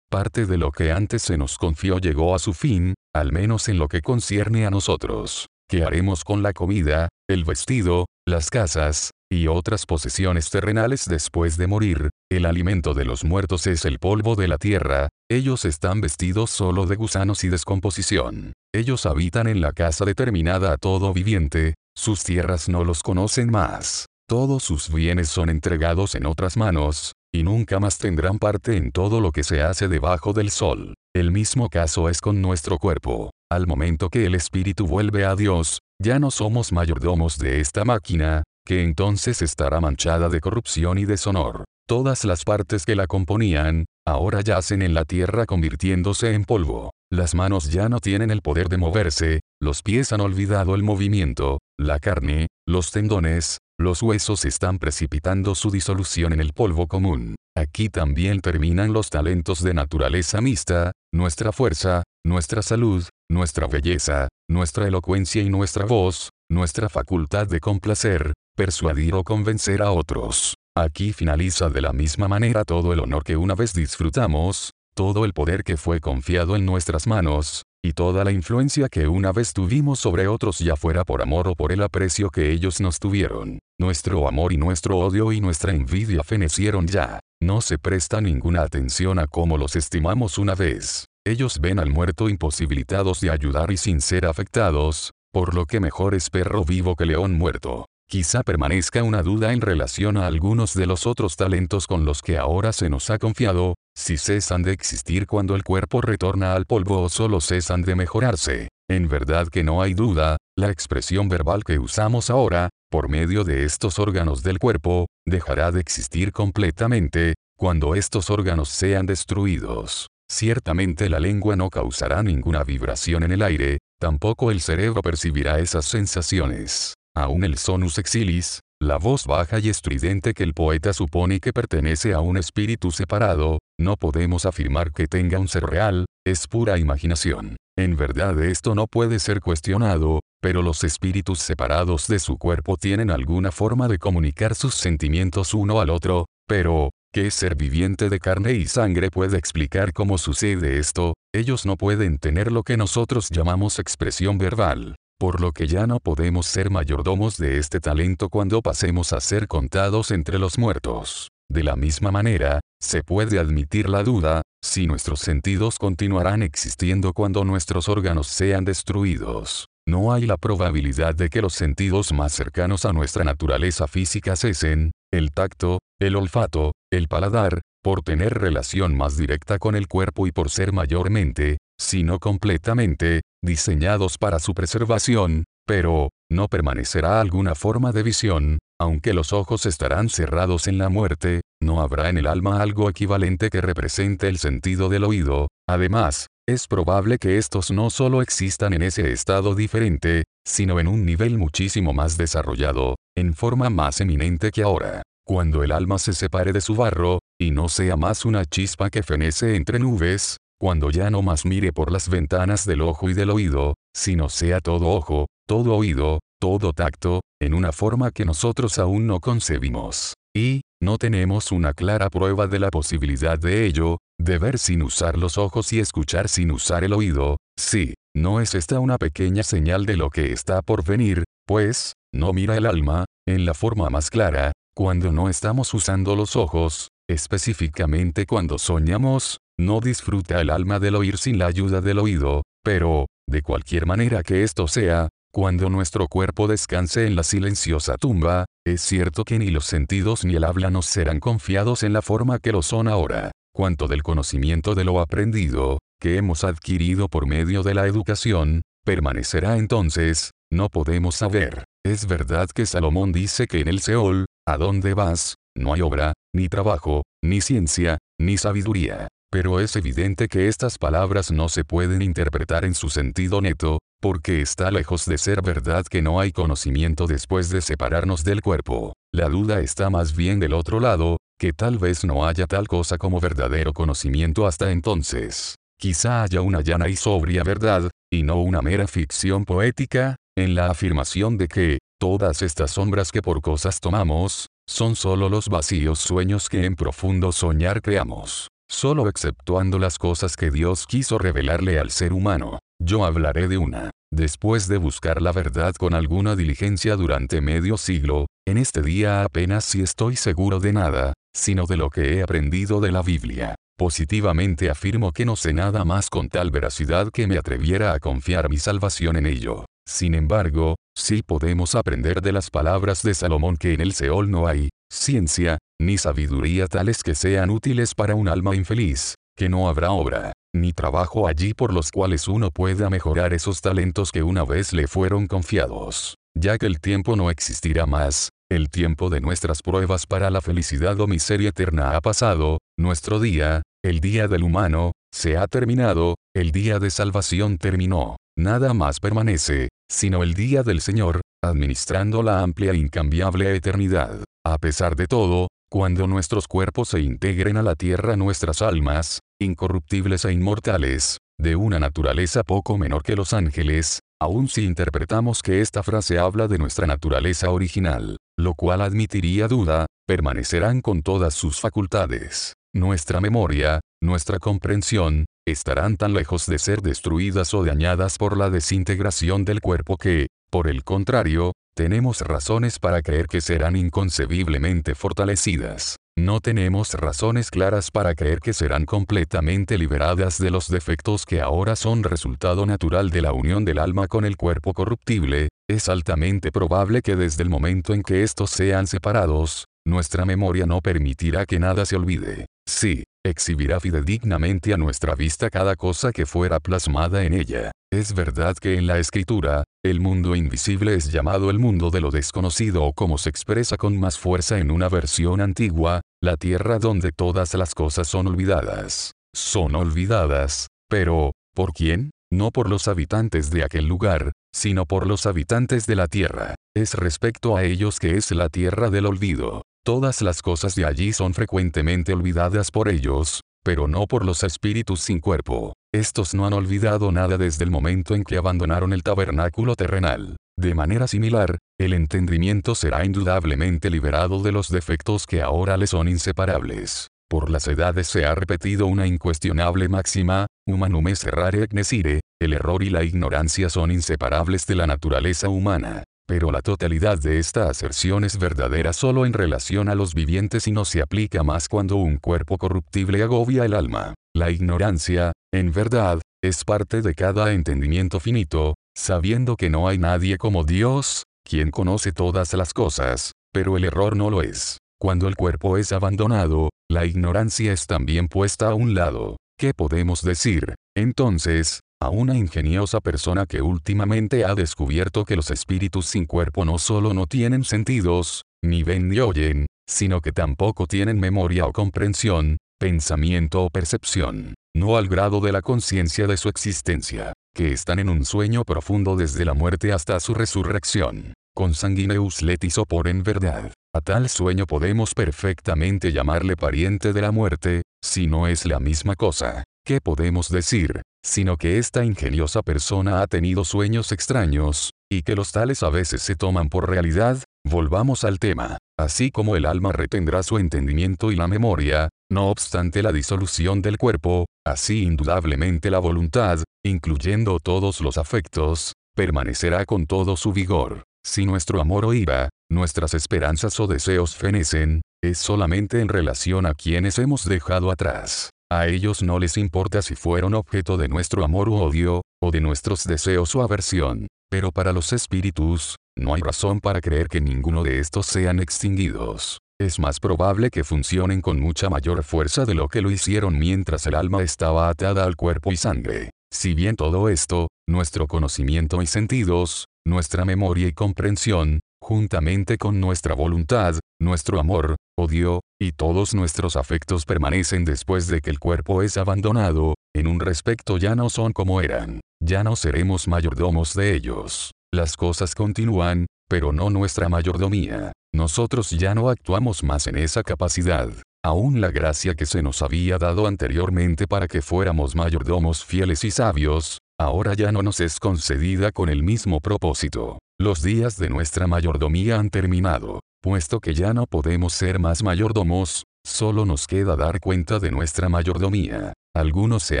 Parte 0.10 0.46
de 0.46 0.58
lo 0.58 0.70
que 0.70 0.92
antes 0.92 1.22
se 1.22 1.38
nos 1.38 1.56
confió 1.56 1.98
llegó 1.98 2.34
a 2.34 2.38
su 2.38 2.52
fin, 2.52 2.94
al 3.14 3.32
menos 3.32 3.68
en 3.68 3.78
lo 3.78 3.88
que 3.88 4.02
concierne 4.02 4.66
a 4.66 4.70
nosotros. 4.70 5.46
¿Qué 5.72 5.84
haremos 5.84 6.22
con 6.22 6.42
la 6.42 6.52
comida, 6.52 7.08
el 7.30 7.44
vestido, 7.44 8.04
las 8.28 8.50
casas, 8.50 9.10
y 9.32 9.46
otras 9.46 9.86
posesiones 9.86 10.50
terrenales 10.50 11.08
después 11.08 11.56
de 11.56 11.66
morir? 11.66 12.10
El 12.30 12.44
alimento 12.44 12.92
de 12.92 13.06
los 13.06 13.24
muertos 13.24 13.66
es 13.66 13.86
el 13.86 13.98
polvo 13.98 14.36
de 14.36 14.48
la 14.48 14.58
tierra, 14.58 15.08
ellos 15.30 15.64
están 15.64 16.02
vestidos 16.02 16.50
solo 16.50 16.84
de 16.84 16.96
gusanos 16.96 17.42
y 17.44 17.48
descomposición. 17.48 18.52
Ellos 18.74 19.06
habitan 19.06 19.46
en 19.46 19.62
la 19.62 19.72
casa 19.72 20.04
determinada 20.04 20.74
a 20.74 20.76
todo 20.76 21.14
viviente, 21.14 21.72
sus 21.96 22.22
tierras 22.22 22.68
no 22.68 22.84
los 22.84 23.02
conocen 23.02 23.50
más. 23.50 24.04
Todos 24.28 24.64
sus 24.64 24.92
bienes 24.92 25.30
son 25.30 25.48
entregados 25.48 26.14
en 26.16 26.26
otras 26.26 26.58
manos, 26.58 27.12
y 27.34 27.44
nunca 27.44 27.80
más 27.80 27.96
tendrán 27.96 28.38
parte 28.38 28.76
en 28.76 28.92
todo 28.92 29.22
lo 29.22 29.32
que 29.32 29.42
se 29.42 29.62
hace 29.62 29.88
debajo 29.88 30.34
del 30.34 30.50
sol. 30.50 30.92
El 31.16 31.32
mismo 31.32 31.70
caso 31.70 32.10
es 32.10 32.20
con 32.20 32.42
nuestro 32.42 32.76
cuerpo. 32.76 33.30
Al 33.52 33.66
momento 33.66 34.08
que 34.08 34.24
el 34.24 34.34
espíritu 34.34 34.86
vuelve 34.86 35.26
a 35.26 35.36
Dios, 35.36 35.80
ya 36.02 36.18
no 36.18 36.30
somos 36.30 36.72
mayordomos 36.72 37.36
de 37.36 37.60
esta 37.60 37.84
máquina, 37.84 38.44
que 38.66 38.82
entonces 38.82 39.42
estará 39.42 39.78
manchada 39.78 40.30
de 40.30 40.40
corrupción 40.40 40.96
y 40.96 41.04
deshonor. 41.04 41.64
Todas 41.86 42.24
las 42.24 42.44
partes 42.44 42.86
que 42.86 42.96
la 42.96 43.06
componían, 43.06 43.84
ahora 44.06 44.40
yacen 44.40 44.80
en 44.80 44.94
la 44.94 45.04
tierra 45.04 45.44
convirtiéndose 45.44 46.32
en 46.32 46.46
polvo. 46.46 46.92
Las 47.12 47.34
manos 47.34 47.70
ya 47.70 47.90
no 47.90 48.00
tienen 48.00 48.30
el 48.30 48.40
poder 48.40 48.70
de 48.70 48.78
moverse, 48.78 49.40
los 49.60 49.82
pies 49.82 50.14
han 50.14 50.22
olvidado 50.22 50.74
el 50.74 50.82
movimiento, 50.82 51.58
la 51.78 51.98
carne, 51.98 52.46
los 52.66 52.90
tendones, 52.90 53.58
los 53.78 54.02
huesos 54.02 54.46
están 54.46 54.78
precipitando 54.78 55.54
su 55.54 55.70
disolución 55.70 56.32
en 56.32 56.40
el 56.40 56.54
polvo 56.54 56.86
común. 56.86 57.34
Aquí 57.54 57.90
también 57.90 58.40
terminan 58.40 58.94
los 58.94 59.10
talentos 59.10 59.62
de 59.62 59.74
naturaleza 59.74 60.40
mixta, 60.40 60.92
nuestra 61.12 61.52
fuerza, 61.52 62.02
nuestra 62.24 62.62
salud, 62.62 63.04
nuestra 63.28 63.66
belleza, 63.66 64.28
nuestra 64.48 64.86
elocuencia 64.86 65.42
y 65.42 65.50
nuestra 65.50 65.84
voz, 65.84 66.30
nuestra 66.48 66.88
facultad 66.88 67.48
de 67.48 67.60
complacer, 67.60 68.32
persuadir 68.56 69.14
o 69.14 69.24
convencer 69.24 69.82
a 69.82 69.90
otros. 69.90 70.54
Aquí 70.76 71.12
finaliza 71.12 71.68
de 71.68 71.80
la 71.82 71.92
misma 71.92 72.28
manera 72.28 72.64
todo 72.64 72.92
el 72.92 73.00
honor 73.00 73.24
que 73.24 73.36
una 73.36 73.54
vez 73.54 73.74
disfrutamos, 73.74 74.70
todo 74.94 75.24
el 75.24 75.32
poder 75.32 75.64
que 75.64 75.76
fue 75.76 76.00
confiado 76.00 76.54
en 76.54 76.64
nuestras 76.64 77.06
manos, 77.06 77.64
y 77.84 77.92
toda 77.92 78.24
la 78.24 78.30
influencia 78.30 78.88
que 78.88 79.08
una 79.08 79.32
vez 79.32 79.52
tuvimos 79.52 79.98
sobre 79.98 80.28
otros 80.28 80.60
ya 80.60 80.76
fuera 80.76 81.04
por 81.04 81.22
amor 81.22 81.48
o 81.48 81.56
por 81.56 81.72
el 81.72 81.82
aprecio 81.82 82.30
que 82.30 82.52
ellos 82.52 82.80
nos 82.80 83.00
tuvieron. 83.00 83.58
Nuestro 83.80 84.28
amor 84.28 84.52
y 84.52 84.58
nuestro 84.58 84.98
odio 84.98 85.32
y 85.32 85.40
nuestra 85.40 85.72
envidia 85.72 86.22
fenecieron 86.22 86.86
ya. 86.86 87.18
No 87.42 87.60
se 87.60 87.78
presta 87.78 88.20
ninguna 88.20 88.62
atención 88.62 89.18
a 89.18 89.26
cómo 89.26 89.58
los 89.58 89.74
estimamos 89.74 90.38
una 90.38 90.54
vez. 90.54 91.06
Ellos 91.24 91.60
ven 91.60 91.78
al 91.78 91.88
muerto 91.88 92.28
imposibilitados 92.28 93.20
de 93.20 93.30
ayudar 93.30 93.70
y 93.70 93.76
sin 93.76 94.00
ser 94.00 94.26
afectados, 94.26 95.12
por 95.32 95.54
lo 95.54 95.66
que 95.66 95.78
mejor 95.78 96.16
es 96.16 96.30
perro 96.30 96.64
vivo 96.64 96.96
que 96.96 97.06
león 97.06 97.34
muerto. 97.34 97.86
Quizá 98.08 98.42
permanezca 98.42 99.04
una 99.04 99.22
duda 99.22 99.52
en 99.52 99.60
relación 99.60 100.16
a 100.16 100.26
algunos 100.26 100.74
de 100.74 100.86
los 100.86 101.06
otros 101.06 101.36
talentos 101.36 101.86
con 101.86 102.04
los 102.04 102.22
que 102.22 102.38
ahora 102.38 102.72
se 102.72 102.90
nos 102.90 103.08
ha 103.08 103.18
confiado, 103.18 103.76
si 103.96 104.18
cesan 104.18 104.64
de 104.64 104.72
existir 104.72 105.28
cuando 105.28 105.54
el 105.54 105.62
cuerpo 105.62 106.00
retorna 106.00 106.54
al 106.54 106.66
polvo 106.66 107.00
o 107.00 107.08
solo 107.08 107.40
cesan 107.40 107.82
de 107.82 107.94
mejorarse. 107.94 108.68
En 108.90 109.08
verdad 109.08 109.46
que 109.46 109.62
no 109.62 109.80
hay 109.80 109.94
duda, 109.94 110.38
la 110.58 110.70
expresión 110.70 111.28
verbal 111.28 111.62
que 111.62 111.78
usamos 111.78 112.30
ahora, 112.30 112.68
por 112.90 113.08
medio 113.08 113.44
de 113.44 113.64
estos 113.64 114.00
órganos 114.00 114.42
del 114.42 114.58
cuerpo, 114.58 115.06
dejará 115.24 115.70
de 115.70 115.80
existir 115.80 116.32
completamente, 116.32 117.34
cuando 117.56 117.94
estos 117.94 118.28
órganos 118.28 118.68
sean 118.70 119.06
destruidos. 119.06 120.08
Ciertamente 120.32 121.10
la 121.10 121.20
lengua 121.20 121.56
no 121.56 121.68
causará 121.68 122.22
ninguna 122.22 122.64
vibración 122.64 123.22
en 123.22 123.32
el 123.32 123.42
aire, 123.42 123.80
tampoco 124.00 124.50
el 124.50 124.62
cerebro 124.62 125.02
percibirá 125.02 125.58
esas 125.58 125.84
sensaciones. 125.84 126.94
Aún 127.14 127.44
el 127.44 127.58
sonus 127.58 127.98
exilis, 127.98 128.60
la 128.80 128.96
voz 128.96 129.26
baja 129.26 129.58
y 129.58 129.68
estridente 129.68 130.32
que 130.32 130.42
el 130.42 130.54
poeta 130.54 130.94
supone 130.94 131.38
que 131.38 131.52
pertenece 131.52 132.14
a 132.14 132.20
un 132.20 132.38
espíritu 132.38 132.92
separado, 132.92 133.58
no 133.78 133.98
podemos 133.98 134.46
afirmar 134.46 134.92
que 134.92 135.06
tenga 135.06 135.38
un 135.38 135.48
ser 135.48 135.64
real, 135.64 136.06
es 136.26 136.48
pura 136.48 136.78
imaginación. 136.78 137.56
En 137.76 137.96
verdad 137.96 138.42
esto 138.42 138.74
no 138.74 138.86
puede 138.86 139.18
ser 139.18 139.42
cuestionado, 139.42 140.20
pero 140.40 140.62
los 140.62 140.82
espíritus 140.82 141.40
separados 141.40 142.08
de 142.08 142.18
su 142.18 142.38
cuerpo 142.38 142.78
tienen 142.78 143.10
alguna 143.10 143.52
forma 143.52 143.86
de 143.86 143.98
comunicar 143.98 144.54
sus 144.54 144.76
sentimientos 144.76 145.52
uno 145.52 145.82
al 145.82 145.90
otro, 145.90 146.24
pero, 146.48 146.88
¿qué 147.12 147.30
ser 147.30 147.54
viviente 147.54 148.08
de 148.08 148.18
carne 148.18 148.54
y 148.54 148.66
sangre 148.66 149.10
puede 149.10 149.38
explicar 149.38 149.92
cómo 149.92 150.18
sucede 150.18 150.78
esto? 150.78 151.14
Ellos 151.34 151.66
no 151.66 151.76
pueden 151.76 152.18
tener 152.18 152.50
lo 152.50 152.62
que 152.62 152.76
nosotros 152.76 153.28
llamamos 153.30 153.78
expresión 153.78 154.38
verbal 154.38 154.96
por 155.22 155.40
lo 155.40 155.52
que 155.52 155.68
ya 155.68 155.86
no 155.86 156.00
podemos 156.00 156.46
ser 156.46 156.68
mayordomos 156.68 157.36
de 157.36 157.58
este 157.58 157.78
talento 157.78 158.28
cuando 158.28 158.60
pasemos 158.60 159.12
a 159.12 159.20
ser 159.20 159.46
contados 159.46 160.10
entre 160.10 160.36
los 160.36 160.58
muertos. 160.58 161.28
De 161.48 161.62
la 161.62 161.76
misma 161.76 162.10
manera, 162.10 162.58
se 162.80 163.04
puede 163.04 163.38
admitir 163.38 163.88
la 163.88 164.02
duda, 164.02 164.42
si 164.64 164.88
nuestros 164.88 165.20
sentidos 165.20 165.78
continuarán 165.78 166.42
existiendo 166.42 167.12
cuando 167.12 167.44
nuestros 167.44 167.88
órganos 167.88 168.26
sean 168.26 168.64
destruidos. 168.64 169.66
No 169.86 170.12
hay 170.12 170.26
la 170.26 170.36
probabilidad 170.36 171.14
de 171.14 171.28
que 171.28 171.42
los 171.42 171.54
sentidos 171.54 172.12
más 172.12 172.32
cercanos 172.32 172.84
a 172.84 172.92
nuestra 172.92 173.24
naturaleza 173.24 173.88
física 173.88 174.36
cesen, 174.36 174.92
el 175.12 175.32
tacto, 175.32 175.80
el 176.00 176.14
olfato, 176.14 176.72
el 176.92 177.08
paladar, 177.08 177.62
por 177.82 178.02
tener 178.02 178.34
relación 178.34 178.96
más 178.96 179.16
directa 179.16 179.58
con 179.58 179.74
el 179.74 179.88
cuerpo 179.88 180.28
y 180.28 180.32
por 180.32 180.50
ser 180.50 180.72
mayormente, 180.72 181.58
sino 181.80 182.20
completamente, 182.20 183.22
diseñados 183.42 184.18
para 184.18 184.38
su 184.38 184.54
preservación, 184.54 185.44
pero, 185.66 186.10
no 186.30 186.46
permanecerá 186.46 187.20
alguna 187.20 187.56
forma 187.56 187.90
de 187.90 188.04
visión, 188.04 188.58
aunque 188.80 189.14
los 189.14 189.32
ojos 189.32 189.66
estarán 189.66 190.08
cerrados 190.08 190.68
en 190.68 190.78
la 190.78 190.88
muerte, 190.90 191.40
no 191.60 191.80
habrá 191.80 192.08
en 192.08 192.18
el 192.18 192.28
alma 192.28 192.62
algo 192.62 192.88
equivalente 192.88 193.50
que 193.50 193.60
represente 193.60 194.28
el 194.28 194.38
sentido 194.38 194.88
del 194.88 195.04
oído, 195.04 195.48
además, 195.72 196.26
es 196.48 196.66
probable 196.66 197.18
que 197.18 197.38
estos 197.38 197.70
no 197.70 197.90
solo 197.90 198.20
existan 198.20 198.72
en 198.72 198.82
ese 198.82 199.12
estado 199.12 199.54
diferente, 199.54 200.24
sino 200.44 200.80
en 200.80 200.88
un 200.88 201.04
nivel 201.06 201.38
muchísimo 201.38 201.92
más 201.92 202.16
desarrollado, 202.16 202.96
en 203.16 203.34
forma 203.34 203.70
más 203.70 204.00
eminente 204.00 204.50
que 204.50 204.62
ahora. 204.62 205.02
Cuando 205.24 205.62
el 205.62 205.70
alma 205.70 205.98
se 205.98 206.14
separe 206.14 206.52
de 206.52 206.60
su 206.60 206.74
barro, 206.74 207.20
y 207.40 207.52
no 207.52 207.68
sea 207.68 207.96
más 207.96 208.24
una 208.24 208.44
chispa 208.44 208.90
que 208.90 209.02
fenece 209.02 209.54
entre 209.54 209.78
nubes, 209.78 210.38
cuando 210.60 210.90
ya 210.90 211.10
no 211.10 211.22
más 211.22 211.44
mire 211.44 211.72
por 211.72 211.90
las 211.90 212.08
ventanas 212.08 212.66
del 212.66 212.82
ojo 212.82 213.08
y 213.08 213.14
del 213.14 213.30
oído, 213.30 213.74
sino 213.94 214.28
sea 214.28 214.60
todo 214.60 214.88
ojo, 214.88 215.26
todo 215.46 215.74
oído, 215.74 216.20
todo 216.40 216.72
tacto, 216.72 217.20
en 217.40 217.54
una 217.54 217.72
forma 217.72 218.10
que 218.10 218.24
nosotros 218.24 218.78
aún 218.78 219.06
no 219.06 219.20
concebimos. 219.20 220.14
Y, 220.34 220.62
no 220.80 220.98
tenemos 220.98 221.52
una 221.52 221.74
clara 221.74 222.10
prueba 222.10 222.46
de 222.46 222.58
la 222.58 222.70
posibilidad 222.70 223.38
de 223.38 223.66
ello, 223.66 223.98
de 224.24 224.38
ver 224.38 224.58
sin 224.58 224.82
usar 224.82 225.18
los 225.18 225.36
ojos 225.36 225.72
y 225.72 225.80
escuchar 225.80 226.28
sin 226.28 226.52
usar 226.52 226.84
el 226.84 226.92
oído, 226.92 227.38
sí, 227.58 227.94
¿no 228.14 228.40
es 228.40 228.54
esta 228.54 228.78
una 228.78 228.96
pequeña 228.96 229.42
señal 229.42 229.84
de 229.84 229.96
lo 229.96 230.10
que 230.10 230.32
está 230.32 230.62
por 230.62 230.84
venir? 230.84 231.24
Pues, 231.46 231.94
no 232.14 232.32
mira 232.32 232.56
el 232.56 232.66
alma, 232.66 233.04
en 233.26 233.44
la 233.44 233.54
forma 233.54 233.90
más 233.90 234.10
clara, 234.10 234.52
cuando 234.76 235.10
no 235.10 235.28
estamos 235.28 235.74
usando 235.74 236.14
los 236.14 236.36
ojos, 236.36 236.88
específicamente 237.10 238.24
cuando 238.26 238.58
soñamos, 238.58 239.38
no 239.58 239.80
disfruta 239.80 240.40
el 240.40 240.50
alma 240.50 240.78
del 240.78 240.94
oír 240.94 241.18
sin 241.18 241.38
la 241.38 241.46
ayuda 241.46 241.80
del 241.80 241.98
oído, 241.98 242.42
pero, 242.64 243.06
de 243.28 243.42
cualquier 243.42 243.86
manera 243.86 244.22
que 244.22 244.44
esto 244.44 244.68
sea, 244.68 245.08
cuando 245.34 245.68
nuestro 245.68 246.06
cuerpo 246.06 246.46
descanse 246.46 247.06
en 247.06 247.16
la 247.16 247.24
silenciosa 247.24 247.96
tumba, 247.96 248.44
es 248.64 248.82
cierto 248.82 249.24
que 249.24 249.38
ni 249.38 249.50
los 249.50 249.64
sentidos 249.64 250.24
ni 250.24 250.36
el 250.36 250.44
habla 250.44 250.70
nos 250.70 250.86
serán 250.86 251.18
confiados 251.18 251.82
en 251.82 251.92
la 251.92 252.02
forma 252.02 252.38
que 252.38 252.52
lo 252.52 252.62
son 252.62 252.86
ahora. 252.86 253.32
Cuanto 253.54 253.86
del 253.86 254.02
conocimiento 254.02 254.74
de 254.74 254.84
lo 254.84 254.98
aprendido, 254.98 255.78
que 256.00 256.16
hemos 256.16 256.42
adquirido 256.42 257.08
por 257.08 257.26
medio 257.26 257.62
de 257.62 257.74
la 257.74 257.86
educación, 257.86 258.62
permanecerá 258.82 259.58
entonces, 259.58 260.30
no 260.50 260.70
podemos 260.70 261.16
saber. 261.16 261.64
Es 261.84 262.06
verdad 262.06 262.48
que 262.48 262.64
Salomón 262.64 263.12
dice 263.12 263.46
que 263.46 263.60
en 263.60 263.68
el 263.68 263.80
Seol, 263.80 264.24
¿a 264.46 264.56
dónde 264.56 264.94
vas? 264.94 265.34
No 265.54 265.74
hay 265.74 265.82
obra, 265.82 266.14
ni 266.34 266.48
trabajo, 266.48 267.02
ni 267.22 267.42
ciencia, 267.42 267.98
ni 268.18 268.38
sabiduría. 268.38 269.08
Pero 269.30 269.60
es 269.60 269.76
evidente 269.76 270.28
que 270.28 270.48
estas 270.48 270.78
palabras 270.78 271.30
no 271.30 271.48
se 271.50 271.64
pueden 271.64 272.00
interpretar 272.00 272.64
en 272.64 272.74
su 272.74 272.88
sentido 272.88 273.42
neto, 273.42 273.80
porque 274.00 274.40
está 274.40 274.70
lejos 274.70 275.04
de 275.04 275.18
ser 275.18 275.42
verdad 275.42 275.84
que 275.84 276.02
no 276.02 276.20
hay 276.20 276.32
conocimiento 276.32 277.06
después 277.06 277.50
de 277.50 277.60
separarnos 277.60 278.24
del 278.24 278.40
cuerpo. 278.40 278.94
La 279.14 279.28
duda 279.28 279.60
está 279.60 279.90
más 279.90 280.16
bien 280.16 280.40
del 280.40 280.54
otro 280.54 280.80
lado, 280.80 281.18
que 281.42 281.52
tal 281.52 281.76
vez 281.76 282.04
no 282.04 282.24
haya 282.24 282.46
tal 282.46 282.68
cosa 282.68 282.98
como 282.98 283.18
verdadero 283.18 283.72
conocimiento 283.72 284.46
hasta 284.46 284.70
entonces. 284.70 285.56
Quizá 285.76 286.22
haya 286.22 286.40
una 286.40 286.60
llana 286.60 286.88
y 286.88 286.94
sobria 286.94 287.42
verdad, 287.42 287.90
y 288.12 288.22
no 288.22 288.40
una 288.40 288.62
mera 288.62 288.86
ficción 288.86 289.44
poética, 289.44 290.14
en 290.38 290.54
la 290.54 290.70
afirmación 290.70 291.36
de 291.38 291.48
que, 291.48 291.78
Todas 292.00 292.42
estas 292.42 292.72
sombras 292.72 293.10
que 293.10 293.22
por 293.22 293.40
cosas 293.40 293.80
tomamos, 293.80 294.46
son 294.68 294.94
solo 294.94 295.28
los 295.28 295.48
vacíos 295.48 295.98
sueños 295.98 296.48
que 296.48 296.64
en 296.64 296.76
profundo 296.76 297.32
soñar 297.32 297.82
creamos. 297.82 298.48
Solo 298.68 299.08
exceptuando 299.08 299.80
las 299.80 299.98
cosas 299.98 300.36
que 300.36 300.50
Dios 300.50 300.86
quiso 300.86 301.18
revelarle 301.18 301.78
al 301.80 301.90
ser 301.90 302.12
humano. 302.12 302.60
Yo 302.80 303.04
hablaré 303.04 303.46
de 303.46 303.58
una. 303.58 303.90
Después 304.12 304.66
de 304.68 304.78
buscar 304.78 305.22
la 305.22 305.32
verdad 305.32 305.74
con 305.74 305.94
alguna 305.94 306.34
diligencia 306.34 306.96
durante 306.96 307.40
medio 307.40 307.76
siglo, 307.76 308.26
en 308.46 308.58
este 308.58 308.82
día 308.82 309.22
apenas 309.22 309.64
si 309.64 309.80
estoy 309.82 310.16
seguro 310.16 310.58
de 310.58 310.72
nada, 310.72 311.12
sino 311.34 311.66
de 311.66 311.76
lo 311.76 311.90
que 311.90 312.14
he 312.14 312.22
aprendido 312.22 312.80
de 312.80 312.92
la 312.92 313.02
Biblia. 313.02 313.54
Positivamente 313.76 314.70
afirmo 314.70 315.12
que 315.12 315.24
no 315.24 315.34
sé 315.34 315.52
nada 315.52 315.84
más 315.84 316.10
con 316.10 316.28
tal 316.28 316.50
veracidad 316.50 317.10
que 317.10 317.26
me 317.26 317.38
atreviera 317.38 317.94
a 317.94 318.00
confiar 318.00 318.48
mi 318.48 318.58
salvación 318.58 319.16
en 319.16 319.26
ello. 319.26 319.64
Sin 319.88 320.14
embargo, 320.14 320.76
sí 320.96 321.22
podemos 321.22 321.74
aprender 321.74 322.20
de 322.22 322.32
las 322.32 322.50
palabras 322.50 323.02
de 323.02 323.14
Salomón 323.14 323.56
que 323.56 323.72
en 323.72 323.80
el 323.80 323.92
Seol 323.92 324.30
no 324.30 324.46
hay 324.46 324.68
ciencia, 324.92 325.58
ni 325.80 325.98
sabiduría 325.98 326.66
tales 326.68 327.02
que 327.02 327.14
sean 327.14 327.50
útiles 327.50 327.94
para 327.94 328.14
un 328.14 328.28
alma 328.28 328.54
infeliz, 328.54 329.14
que 329.36 329.48
no 329.48 329.68
habrá 329.68 329.90
obra, 329.90 330.32
ni 330.54 330.72
trabajo 330.72 331.26
allí 331.26 331.54
por 331.54 331.72
los 331.72 331.90
cuales 331.90 332.28
uno 332.28 332.50
pueda 332.50 332.90
mejorar 332.90 333.32
esos 333.32 333.60
talentos 333.60 334.12
que 334.12 334.22
una 334.22 334.44
vez 334.44 334.72
le 334.72 334.86
fueron 334.86 335.26
confiados, 335.26 336.16
ya 336.34 336.58
que 336.58 336.66
el 336.66 336.78
tiempo 336.78 337.16
no 337.16 337.30
existirá 337.30 337.86
más, 337.86 338.28
el 338.52 338.70
tiempo 338.70 339.10
de 339.10 339.20
nuestras 339.20 339.62
pruebas 339.62 340.06
para 340.06 340.30
la 340.30 340.40
felicidad 340.40 341.00
o 341.00 341.06
miseria 341.06 341.48
eterna 341.48 341.96
ha 341.96 342.00
pasado, 342.00 342.58
nuestro 342.78 343.20
día, 343.20 343.62
el 343.84 344.00
día 344.00 344.28
del 344.28 344.42
humano, 344.42 344.92
se 345.12 345.36
ha 345.36 345.46
terminado, 345.46 346.14
el 346.34 346.52
día 346.52 346.78
de 346.78 346.90
salvación 346.90 347.58
terminó. 347.58 348.16
Nada 348.38 348.72
más 348.72 349.00
permanece, 349.00 349.68
sino 349.90 350.22
el 350.22 350.34
día 350.34 350.62
del 350.62 350.80
Señor, 350.80 351.20
administrando 351.44 352.22
la 352.22 352.40
amplia 352.42 352.72
e 352.72 352.76
incambiable 352.76 353.54
eternidad. 353.54 354.24
A 354.44 354.58
pesar 354.58 354.96
de 354.96 355.06
todo, 355.06 355.48
cuando 355.70 356.06
nuestros 356.06 356.48
cuerpos 356.48 356.90
se 356.90 357.00
integren 357.00 357.56
a 357.56 357.62
la 357.62 357.74
tierra 357.74 358.16
nuestras 358.16 358.62
almas, 358.62 359.20
incorruptibles 359.40 360.24
e 360.24 360.32
inmortales, 360.32 361.18
de 361.38 361.56
una 361.56 361.78
naturaleza 361.78 362.42
poco 362.42 362.78
menor 362.78 363.02
que 363.02 363.16
los 363.16 363.32
ángeles, 363.32 364.00
aun 364.22 364.48
si 364.48 364.64
interpretamos 364.64 365.42
que 365.42 365.60
esta 365.60 365.82
frase 365.82 366.18
habla 366.18 366.46
de 366.46 366.58
nuestra 366.58 366.86
naturaleza 366.86 367.50
original, 367.50 368.18
lo 368.38 368.54
cual 368.54 368.80
admitiría 368.80 369.48
duda, 369.48 369.86
permanecerán 370.06 370.80
con 370.80 371.02
todas 371.02 371.34
sus 371.34 371.60
facultades. 371.60 372.54
Nuestra 372.72 373.20
memoria, 373.20 373.80
nuestra 374.00 374.38
comprensión, 374.38 375.26
estarán 375.46 375.96
tan 375.96 376.14
lejos 376.14 376.46
de 376.46 376.58
ser 376.58 376.82
destruidas 376.82 377.52
o 377.52 377.64
dañadas 377.64 378.16
por 378.16 378.36
la 378.38 378.48
desintegración 378.48 379.44
del 379.44 379.60
cuerpo 379.60 379.96
que, 379.96 380.28
por 380.50 380.68
el 380.68 380.84
contrario, 380.84 381.52
tenemos 381.74 382.20
razones 382.20 382.78
para 382.78 383.02
creer 383.02 383.26
que 383.26 383.40
serán 383.40 383.76
inconcebiblemente 383.76 384.94
fortalecidas. 384.94 385.96
No 386.16 386.40
tenemos 386.40 386.92
razones 386.92 387.50
claras 387.50 387.90
para 387.90 388.14
creer 388.14 388.40
que 388.40 388.52
serán 388.52 388.84
completamente 388.84 389.78
liberadas 389.78 390.36
de 390.38 390.50
los 390.50 390.68
defectos 390.68 391.24
que 391.24 391.40
ahora 391.40 391.74
son 391.74 392.02
resultado 392.02 392.66
natural 392.66 393.08
de 393.08 393.22
la 393.22 393.32
unión 393.32 393.64
del 393.64 393.78
alma 393.78 394.08
con 394.08 394.26
el 394.26 394.36
cuerpo 394.36 394.74
corruptible, 394.74 395.48
es 395.70 395.88
altamente 395.88 396.52
probable 396.52 397.00
que 397.00 397.16
desde 397.16 397.42
el 397.42 397.48
momento 397.48 397.94
en 397.94 398.02
que 398.02 398.22
estos 398.22 398.50
sean 398.50 398.86
separados, 398.86 399.64
nuestra 399.86 400.26
memoria 400.26 400.66
no 400.66 400.82
permitirá 400.82 401.46
que 401.46 401.58
nada 401.58 401.86
se 401.86 401.96
olvide. 401.96 402.46
Sí, 402.68 403.04
exhibirá 403.24 403.80
fidedignamente 403.80 404.74
a 404.74 404.76
nuestra 404.76 405.14
vista 405.14 405.50
cada 405.50 405.76
cosa 405.76 406.12
que 406.12 406.26
fuera 406.26 406.60
plasmada 406.60 407.24
en 407.24 407.34
ella. 407.34 407.70
Es 407.92 408.14
verdad 408.14 408.56
que 408.56 408.76
en 408.76 408.86
la 408.86 408.98
escritura, 408.98 409.64
el 409.84 410.00
mundo 410.00 410.34
invisible 410.34 410.94
es 410.94 411.12
llamado 411.12 411.50
el 411.50 411.58
mundo 411.58 411.90
de 411.90 412.00
lo 412.00 412.10
desconocido 412.10 412.84
o 412.84 412.92
como 412.92 413.18
se 413.18 413.30
expresa 413.30 413.76
con 413.76 413.98
más 413.98 414.18
fuerza 414.18 414.58
en 414.58 414.70
una 414.70 414.88
versión 414.88 415.40
antigua, 415.40 416.00
la 416.22 416.36
tierra 416.36 416.78
donde 416.78 417.12
todas 417.12 417.54
las 417.54 417.74
cosas 417.74 418.08
son 418.08 418.28
olvidadas. 418.28 419.12
Son 419.34 419.74
olvidadas, 419.74 420.68
pero, 420.88 421.32
¿por 421.54 421.72
quién? 421.72 422.10
No 422.32 422.50
por 422.50 422.68
los 422.70 422.88
habitantes 422.88 423.50
de 423.50 423.62
aquel 423.62 423.86
lugar, 423.86 424.32
sino 424.54 424.86
por 424.86 425.06
los 425.06 425.26
habitantes 425.26 425.86
de 425.86 425.96
la 425.96 426.06
tierra. 426.06 426.54
Es 426.74 426.94
respecto 426.94 427.56
a 427.56 427.64
ellos 427.64 427.98
que 427.98 428.16
es 428.16 428.30
la 428.30 428.48
tierra 428.48 428.88
del 428.88 429.06
olvido. 429.06 429.62
Todas 429.84 430.22
las 430.22 430.42
cosas 430.42 430.76
de 430.76 430.84
allí 430.84 431.12
son 431.12 431.34
frecuentemente 431.34 432.12
olvidadas 432.12 432.70
por 432.70 432.88
ellos, 432.88 433.40
pero 433.64 433.88
no 433.88 434.06
por 434.06 434.24
los 434.24 434.44
espíritus 434.44 435.00
sin 435.00 435.18
cuerpo. 435.18 435.72
Estos 435.92 436.34
no 436.34 436.46
han 436.46 436.52
olvidado 436.52 437.10
nada 437.10 437.36
desde 437.36 437.64
el 437.64 437.72
momento 437.72 438.14
en 438.14 438.22
que 438.22 438.36
abandonaron 438.36 438.92
el 438.92 439.02
tabernáculo 439.02 439.74
terrenal. 439.74 440.36
De 440.56 440.76
manera 440.76 441.08
similar, 441.08 441.58
el 441.80 441.94
entendimiento 441.94 442.76
será 442.76 443.04
indudablemente 443.04 443.90
liberado 443.90 444.40
de 444.40 444.52
los 444.52 444.68
defectos 444.68 445.26
que 445.26 445.42
ahora 445.42 445.76
le 445.76 445.88
son 445.88 446.06
inseparables. 446.06 447.08
Por 447.28 447.50
las 447.50 447.66
edades 447.66 448.06
se 448.06 448.24
ha 448.24 448.36
repetido 448.36 448.86
una 448.86 449.08
incuestionable 449.08 449.88
máxima, 449.88 450.46
humanum 450.64 451.08
es 451.08 451.24
errare 451.24 451.66
necire, 451.72 452.20
el 452.40 452.52
error 452.52 452.84
y 452.84 452.90
la 452.90 453.02
ignorancia 453.02 453.68
son 453.68 453.90
inseparables 453.90 454.64
de 454.66 454.76
la 454.76 454.86
naturaleza 454.86 455.48
humana. 455.48 456.04
Pero 456.26 456.50
la 456.50 456.62
totalidad 456.62 457.18
de 457.18 457.38
esta 457.38 457.68
aserción 457.68 458.24
es 458.24 458.38
verdadera 458.38 458.92
solo 458.92 459.26
en 459.26 459.32
relación 459.32 459.88
a 459.88 459.94
los 459.94 460.14
vivientes 460.14 460.66
y 460.66 460.72
no 460.72 460.84
se 460.84 461.02
aplica 461.02 461.42
más 461.42 461.68
cuando 461.68 461.96
un 461.96 462.16
cuerpo 462.16 462.58
corruptible 462.58 463.22
agobia 463.22 463.64
el 463.64 463.74
alma. 463.74 464.14
La 464.34 464.50
ignorancia, 464.50 465.32
en 465.52 465.72
verdad, 465.72 466.20
es 466.42 466.64
parte 466.64 467.02
de 467.02 467.14
cada 467.14 467.52
entendimiento 467.52 468.18
finito, 468.18 468.74
sabiendo 468.96 469.56
que 469.56 469.70
no 469.70 469.88
hay 469.88 469.98
nadie 469.98 470.38
como 470.38 470.64
Dios, 470.64 471.24
quien 471.44 471.70
conoce 471.70 472.12
todas 472.12 472.52
las 472.54 472.72
cosas, 472.72 473.32
pero 473.52 473.76
el 473.76 473.84
error 473.84 474.16
no 474.16 474.30
lo 474.30 474.42
es. 474.42 474.78
Cuando 475.00 475.28
el 475.28 475.36
cuerpo 475.36 475.78
es 475.78 475.92
abandonado, 475.92 476.70
la 476.90 477.04
ignorancia 477.06 477.72
es 477.72 477.86
también 477.86 478.28
puesta 478.28 478.68
a 478.68 478.74
un 478.74 478.94
lado. 478.94 479.36
¿Qué 479.58 479.74
podemos 479.74 480.22
decir? 480.22 480.74
Entonces, 480.96 481.80
a 482.02 482.10
una 482.10 482.36
ingeniosa 482.36 483.00
persona 483.00 483.46
que 483.46 483.62
últimamente 483.62 484.44
ha 484.44 484.56
descubierto 484.56 485.24
que 485.24 485.36
los 485.36 485.52
espíritus 485.52 486.06
sin 486.06 486.26
cuerpo 486.26 486.64
no 486.64 486.78
solo 486.78 487.14
no 487.14 487.28
tienen 487.28 487.62
sentidos, 487.62 488.42
ni 488.60 488.82
ven 488.82 489.08
ni 489.08 489.20
oyen, 489.20 489.66
sino 489.88 490.20
que 490.20 490.32
tampoco 490.32 490.88
tienen 490.88 491.20
memoria 491.20 491.64
o 491.64 491.72
comprensión, 491.72 492.56
pensamiento 492.80 493.62
o 493.62 493.70
percepción, 493.70 494.54
no 494.74 494.96
al 494.96 495.06
grado 495.06 495.40
de 495.40 495.52
la 495.52 495.62
conciencia 495.62 496.26
de 496.26 496.36
su 496.36 496.48
existencia, 496.48 497.34
que 497.54 497.70
están 497.70 498.00
en 498.00 498.08
un 498.08 498.24
sueño 498.24 498.64
profundo 498.64 499.14
desde 499.14 499.44
la 499.44 499.54
muerte 499.54 499.92
hasta 499.92 500.18
su 500.18 500.34
resurrección. 500.34 501.34
Con 501.54 501.74
sanguineus 501.74 502.42
letis 502.42 502.80
por 502.88 503.06
en 503.06 503.22
verdad. 503.22 503.72
A 503.94 504.00
tal 504.00 504.28
sueño 504.28 504.66
podemos 504.66 505.14
perfectamente 505.14 506.10
llamarle 506.10 506.56
pariente 506.56 507.12
de 507.12 507.20
la 507.22 507.30
muerte, 507.30 507.82
si 508.02 508.26
no 508.26 508.48
es 508.48 508.66
la 508.66 508.80
misma 508.80 509.14
cosa. 509.14 509.62
¿Qué 509.84 510.00
podemos 510.00 510.48
decir? 510.48 511.02
Sino 511.24 511.56
que 511.56 511.78
esta 511.78 512.04
ingeniosa 512.04 512.62
persona 512.62 513.22
ha 513.22 513.26
tenido 513.26 513.64
sueños 513.64 514.10
extraños, 514.10 514.90
y 515.10 515.22
que 515.22 515.36
los 515.36 515.52
tales 515.52 515.82
a 515.82 515.90
veces 515.90 516.22
se 516.22 516.34
toman 516.34 516.68
por 516.68 516.88
realidad, 516.88 517.42
volvamos 517.64 518.24
al 518.24 518.38
tema. 518.38 518.78
Así 518.98 519.30
como 519.30 519.56
el 519.56 519.66
alma 519.66 519.92
retendrá 519.92 520.42
su 520.42 520.58
entendimiento 520.58 521.30
y 521.30 521.36
la 521.36 521.46
memoria, 521.46 522.08
no 522.30 522.48
obstante 522.48 523.02
la 523.02 523.12
disolución 523.12 523.82
del 523.82 523.98
cuerpo, 523.98 524.46
así 524.66 525.04
indudablemente 525.04 525.90
la 525.90 525.98
voluntad, 525.98 526.60
incluyendo 526.84 527.58
todos 527.60 528.00
los 528.00 528.18
afectos, 528.18 528.94
permanecerá 529.14 529.84
con 529.84 530.06
todo 530.06 530.36
su 530.36 530.52
vigor. 530.52 531.04
Si 531.24 531.46
nuestro 531.46 531.80
amor 531.80 532.04
o 532.04 532.14
ira, 532.14 532.48
nuestras 532.70 533.14
esperanzas 533.14 533.78
o 533.78 533.86
deseos 533.86 534.34
fenecen, 534.34 535.02
es 535.22 535.38
solamente 535.38 536.00
en 536.00 536.08
relación 536.08 536.66
a 536.66 536.74
quienes 536.74 537.18
hemos 537.18 537.44
dejado 537.44 537.92
atrás. 537.92 538.50
A 538.72 538.86
ellos 538.86 539.22
no 539.22 539.38
les 539.38 539.58
importa 539.58 540.00
si 540.00 540.14
fueron 540.14 540.54
objeto 540.54 540.96
de 540.96 541.06
nuestro 541.06 541.44
amor 541.44 541.68
u 541.68 541.74
odio, 541.74 542.22
o 542.42 542.50
de 542.50 542.62
nuestros 542.62 543.04
deseos 543.04 543.54
o 543.54 543.60
aversión. 543.62 544.28
Pero 544.50 544.72
para 544.72 544.94
los 544.94 545.12
espíritus, 545.12 545.96
no 546.16 546.32
hay 546.32 546.40
razón 546.40 546.80
para 546.80 547.02
creer 547.02 547.28
que 547.28 547.42
ninguno 547.42 547.82
de 547.82 547.98
estos 547.98 548.24
sean 548.24 548.60
extinguidos. 548.60 549.58
Es 549.78 549.98
más 549.98 550.20
probable 550.20 550.70
que 550.70 550.84
funcionen 550.84 551.42
con 551.42 551.60
mucha 551.60 551.90
mayor 551.90 552.24
fuerza 552.24 552.64
de 552.64 552.72
lo 552.72 552.88
que 552.88 553.02
lo 553.02 553.10
hicieron 553.10 553.58
mientras 553.58 554.06
el 554.06 554.14
alma 554.14 554.42
estaba 554.42 554.88
atada 554.88 555.24
al 555.24 555.36
cuerpo 555.36 555.70
y 555.70 555.76
sangre. 555.76 556.30
Si 556.50 556.72
bien 556.72 556.96
todo 556.96 557.28
esto, 557.28 557.68
nuestro 557.86 558.26
conocimiento 558.26 559.02
y 559.02 559.06
sentidos, 559.06 559.84
nuestra 560.06 560.46
memoria 560.46 560.86
y 560.86 560.94
comprensión, 560.94 561.80
juntamente 562.02 562.78
con 562.78 563.00
nuestra 563.00 563.32
voluntad, 563.34 563.94
nuestro 564.20 564.58
amor, 564.58 564.96
odio, 565.16 565.60
y 565.80 565.92
todos 565.92 566.34
nuestros 566.34 566.74
afectos 566.74 567.24
permanecen 567.24 567.84
después 567.84 568.26
de 568.26 568.40
que 568.40 568.50
el 568.50 568.58
cuerpo 568.58 569.02
es 569.02 569.16
abandonado, 569.16 569.94
en 570.14 570.26
un 570.26 570.40
respecto 570.40 570.98
ya 570.98 571.14
no 571.14 571.30
son 571.30 571.52
como 571.52 571.80
eran, 571.80 572.20
ya 572.42 572.64
no 572.64 572.74
seremos 572.74 573.28
mayordomos 573.28 573.94
de 573.94 574.14
ellos. 574.14 574.72
Las 574.92 575.16
cosas 575.16 575.54
continúan, 575.54 576.26
pero 576.50 576.72
no 576.72 576.90
nuestra 576.90 577.28
mayordomía. 577.28 578.12
Nosotros 578.34 578.90
ya 578.90 579.14
no 579.14 579.28
actuamos 579.28 579.84
más 579.84 580.08
en 580.08 580.18
esa 580.18 580.42
capacidad. 580.42 581.08
Aún 581.44 581.80
la 581.80 581.92
gracia 581.92 582.34
que 582.34 582.46
se 582.46 582.62
nos 582.62 582.82
había 582.82 583.16
dado 583.18 583.46
anteriormente 583.46 584.26
para 584.26 584.48
que 584.48 584.60
fuéramos 584.60 585.14
mayordomos 585.14 585.84
fieles 585.84 586.24
y 586.24 586.32
sabios, 586.32 586.98
ahora 587.18 587.54
ya 587.54 587.70
no 587.70 587.82
nos 587.82 588.00
es 588.00 588.18
concedida 588.18 588.90
con 588.90 589.08
el 589.08 589.22
mismo 589.22 589.60
propósito. 589.60 590.38
Los 590.62 590.82
días 590.82 591.16
de 591.18 591.28
nuestra 591.28 591.66
mayordomía 591.66 592.38
han 592.38 592.48
terminado. 592.48 593.20
Puesto 593.42 593.80
que 593.80 593.94
ya 593.94 594.14
no 594.14 594.26
podemos 594.26 594.72
ser 594.72 595.00
más 595.00 595.22
mayordomos, 595.22 596.04
solo 596.24 596.64
nos 596.64 596.86
queda 596.86 597.16
dar 597.16 597.40
cuenta 597.40 597.80
de 597.80 597.90
nuestra 597.90 598.28
mayordomía. 598.28 599.12
Algunos 599.34 599.82
se 599.82 600.00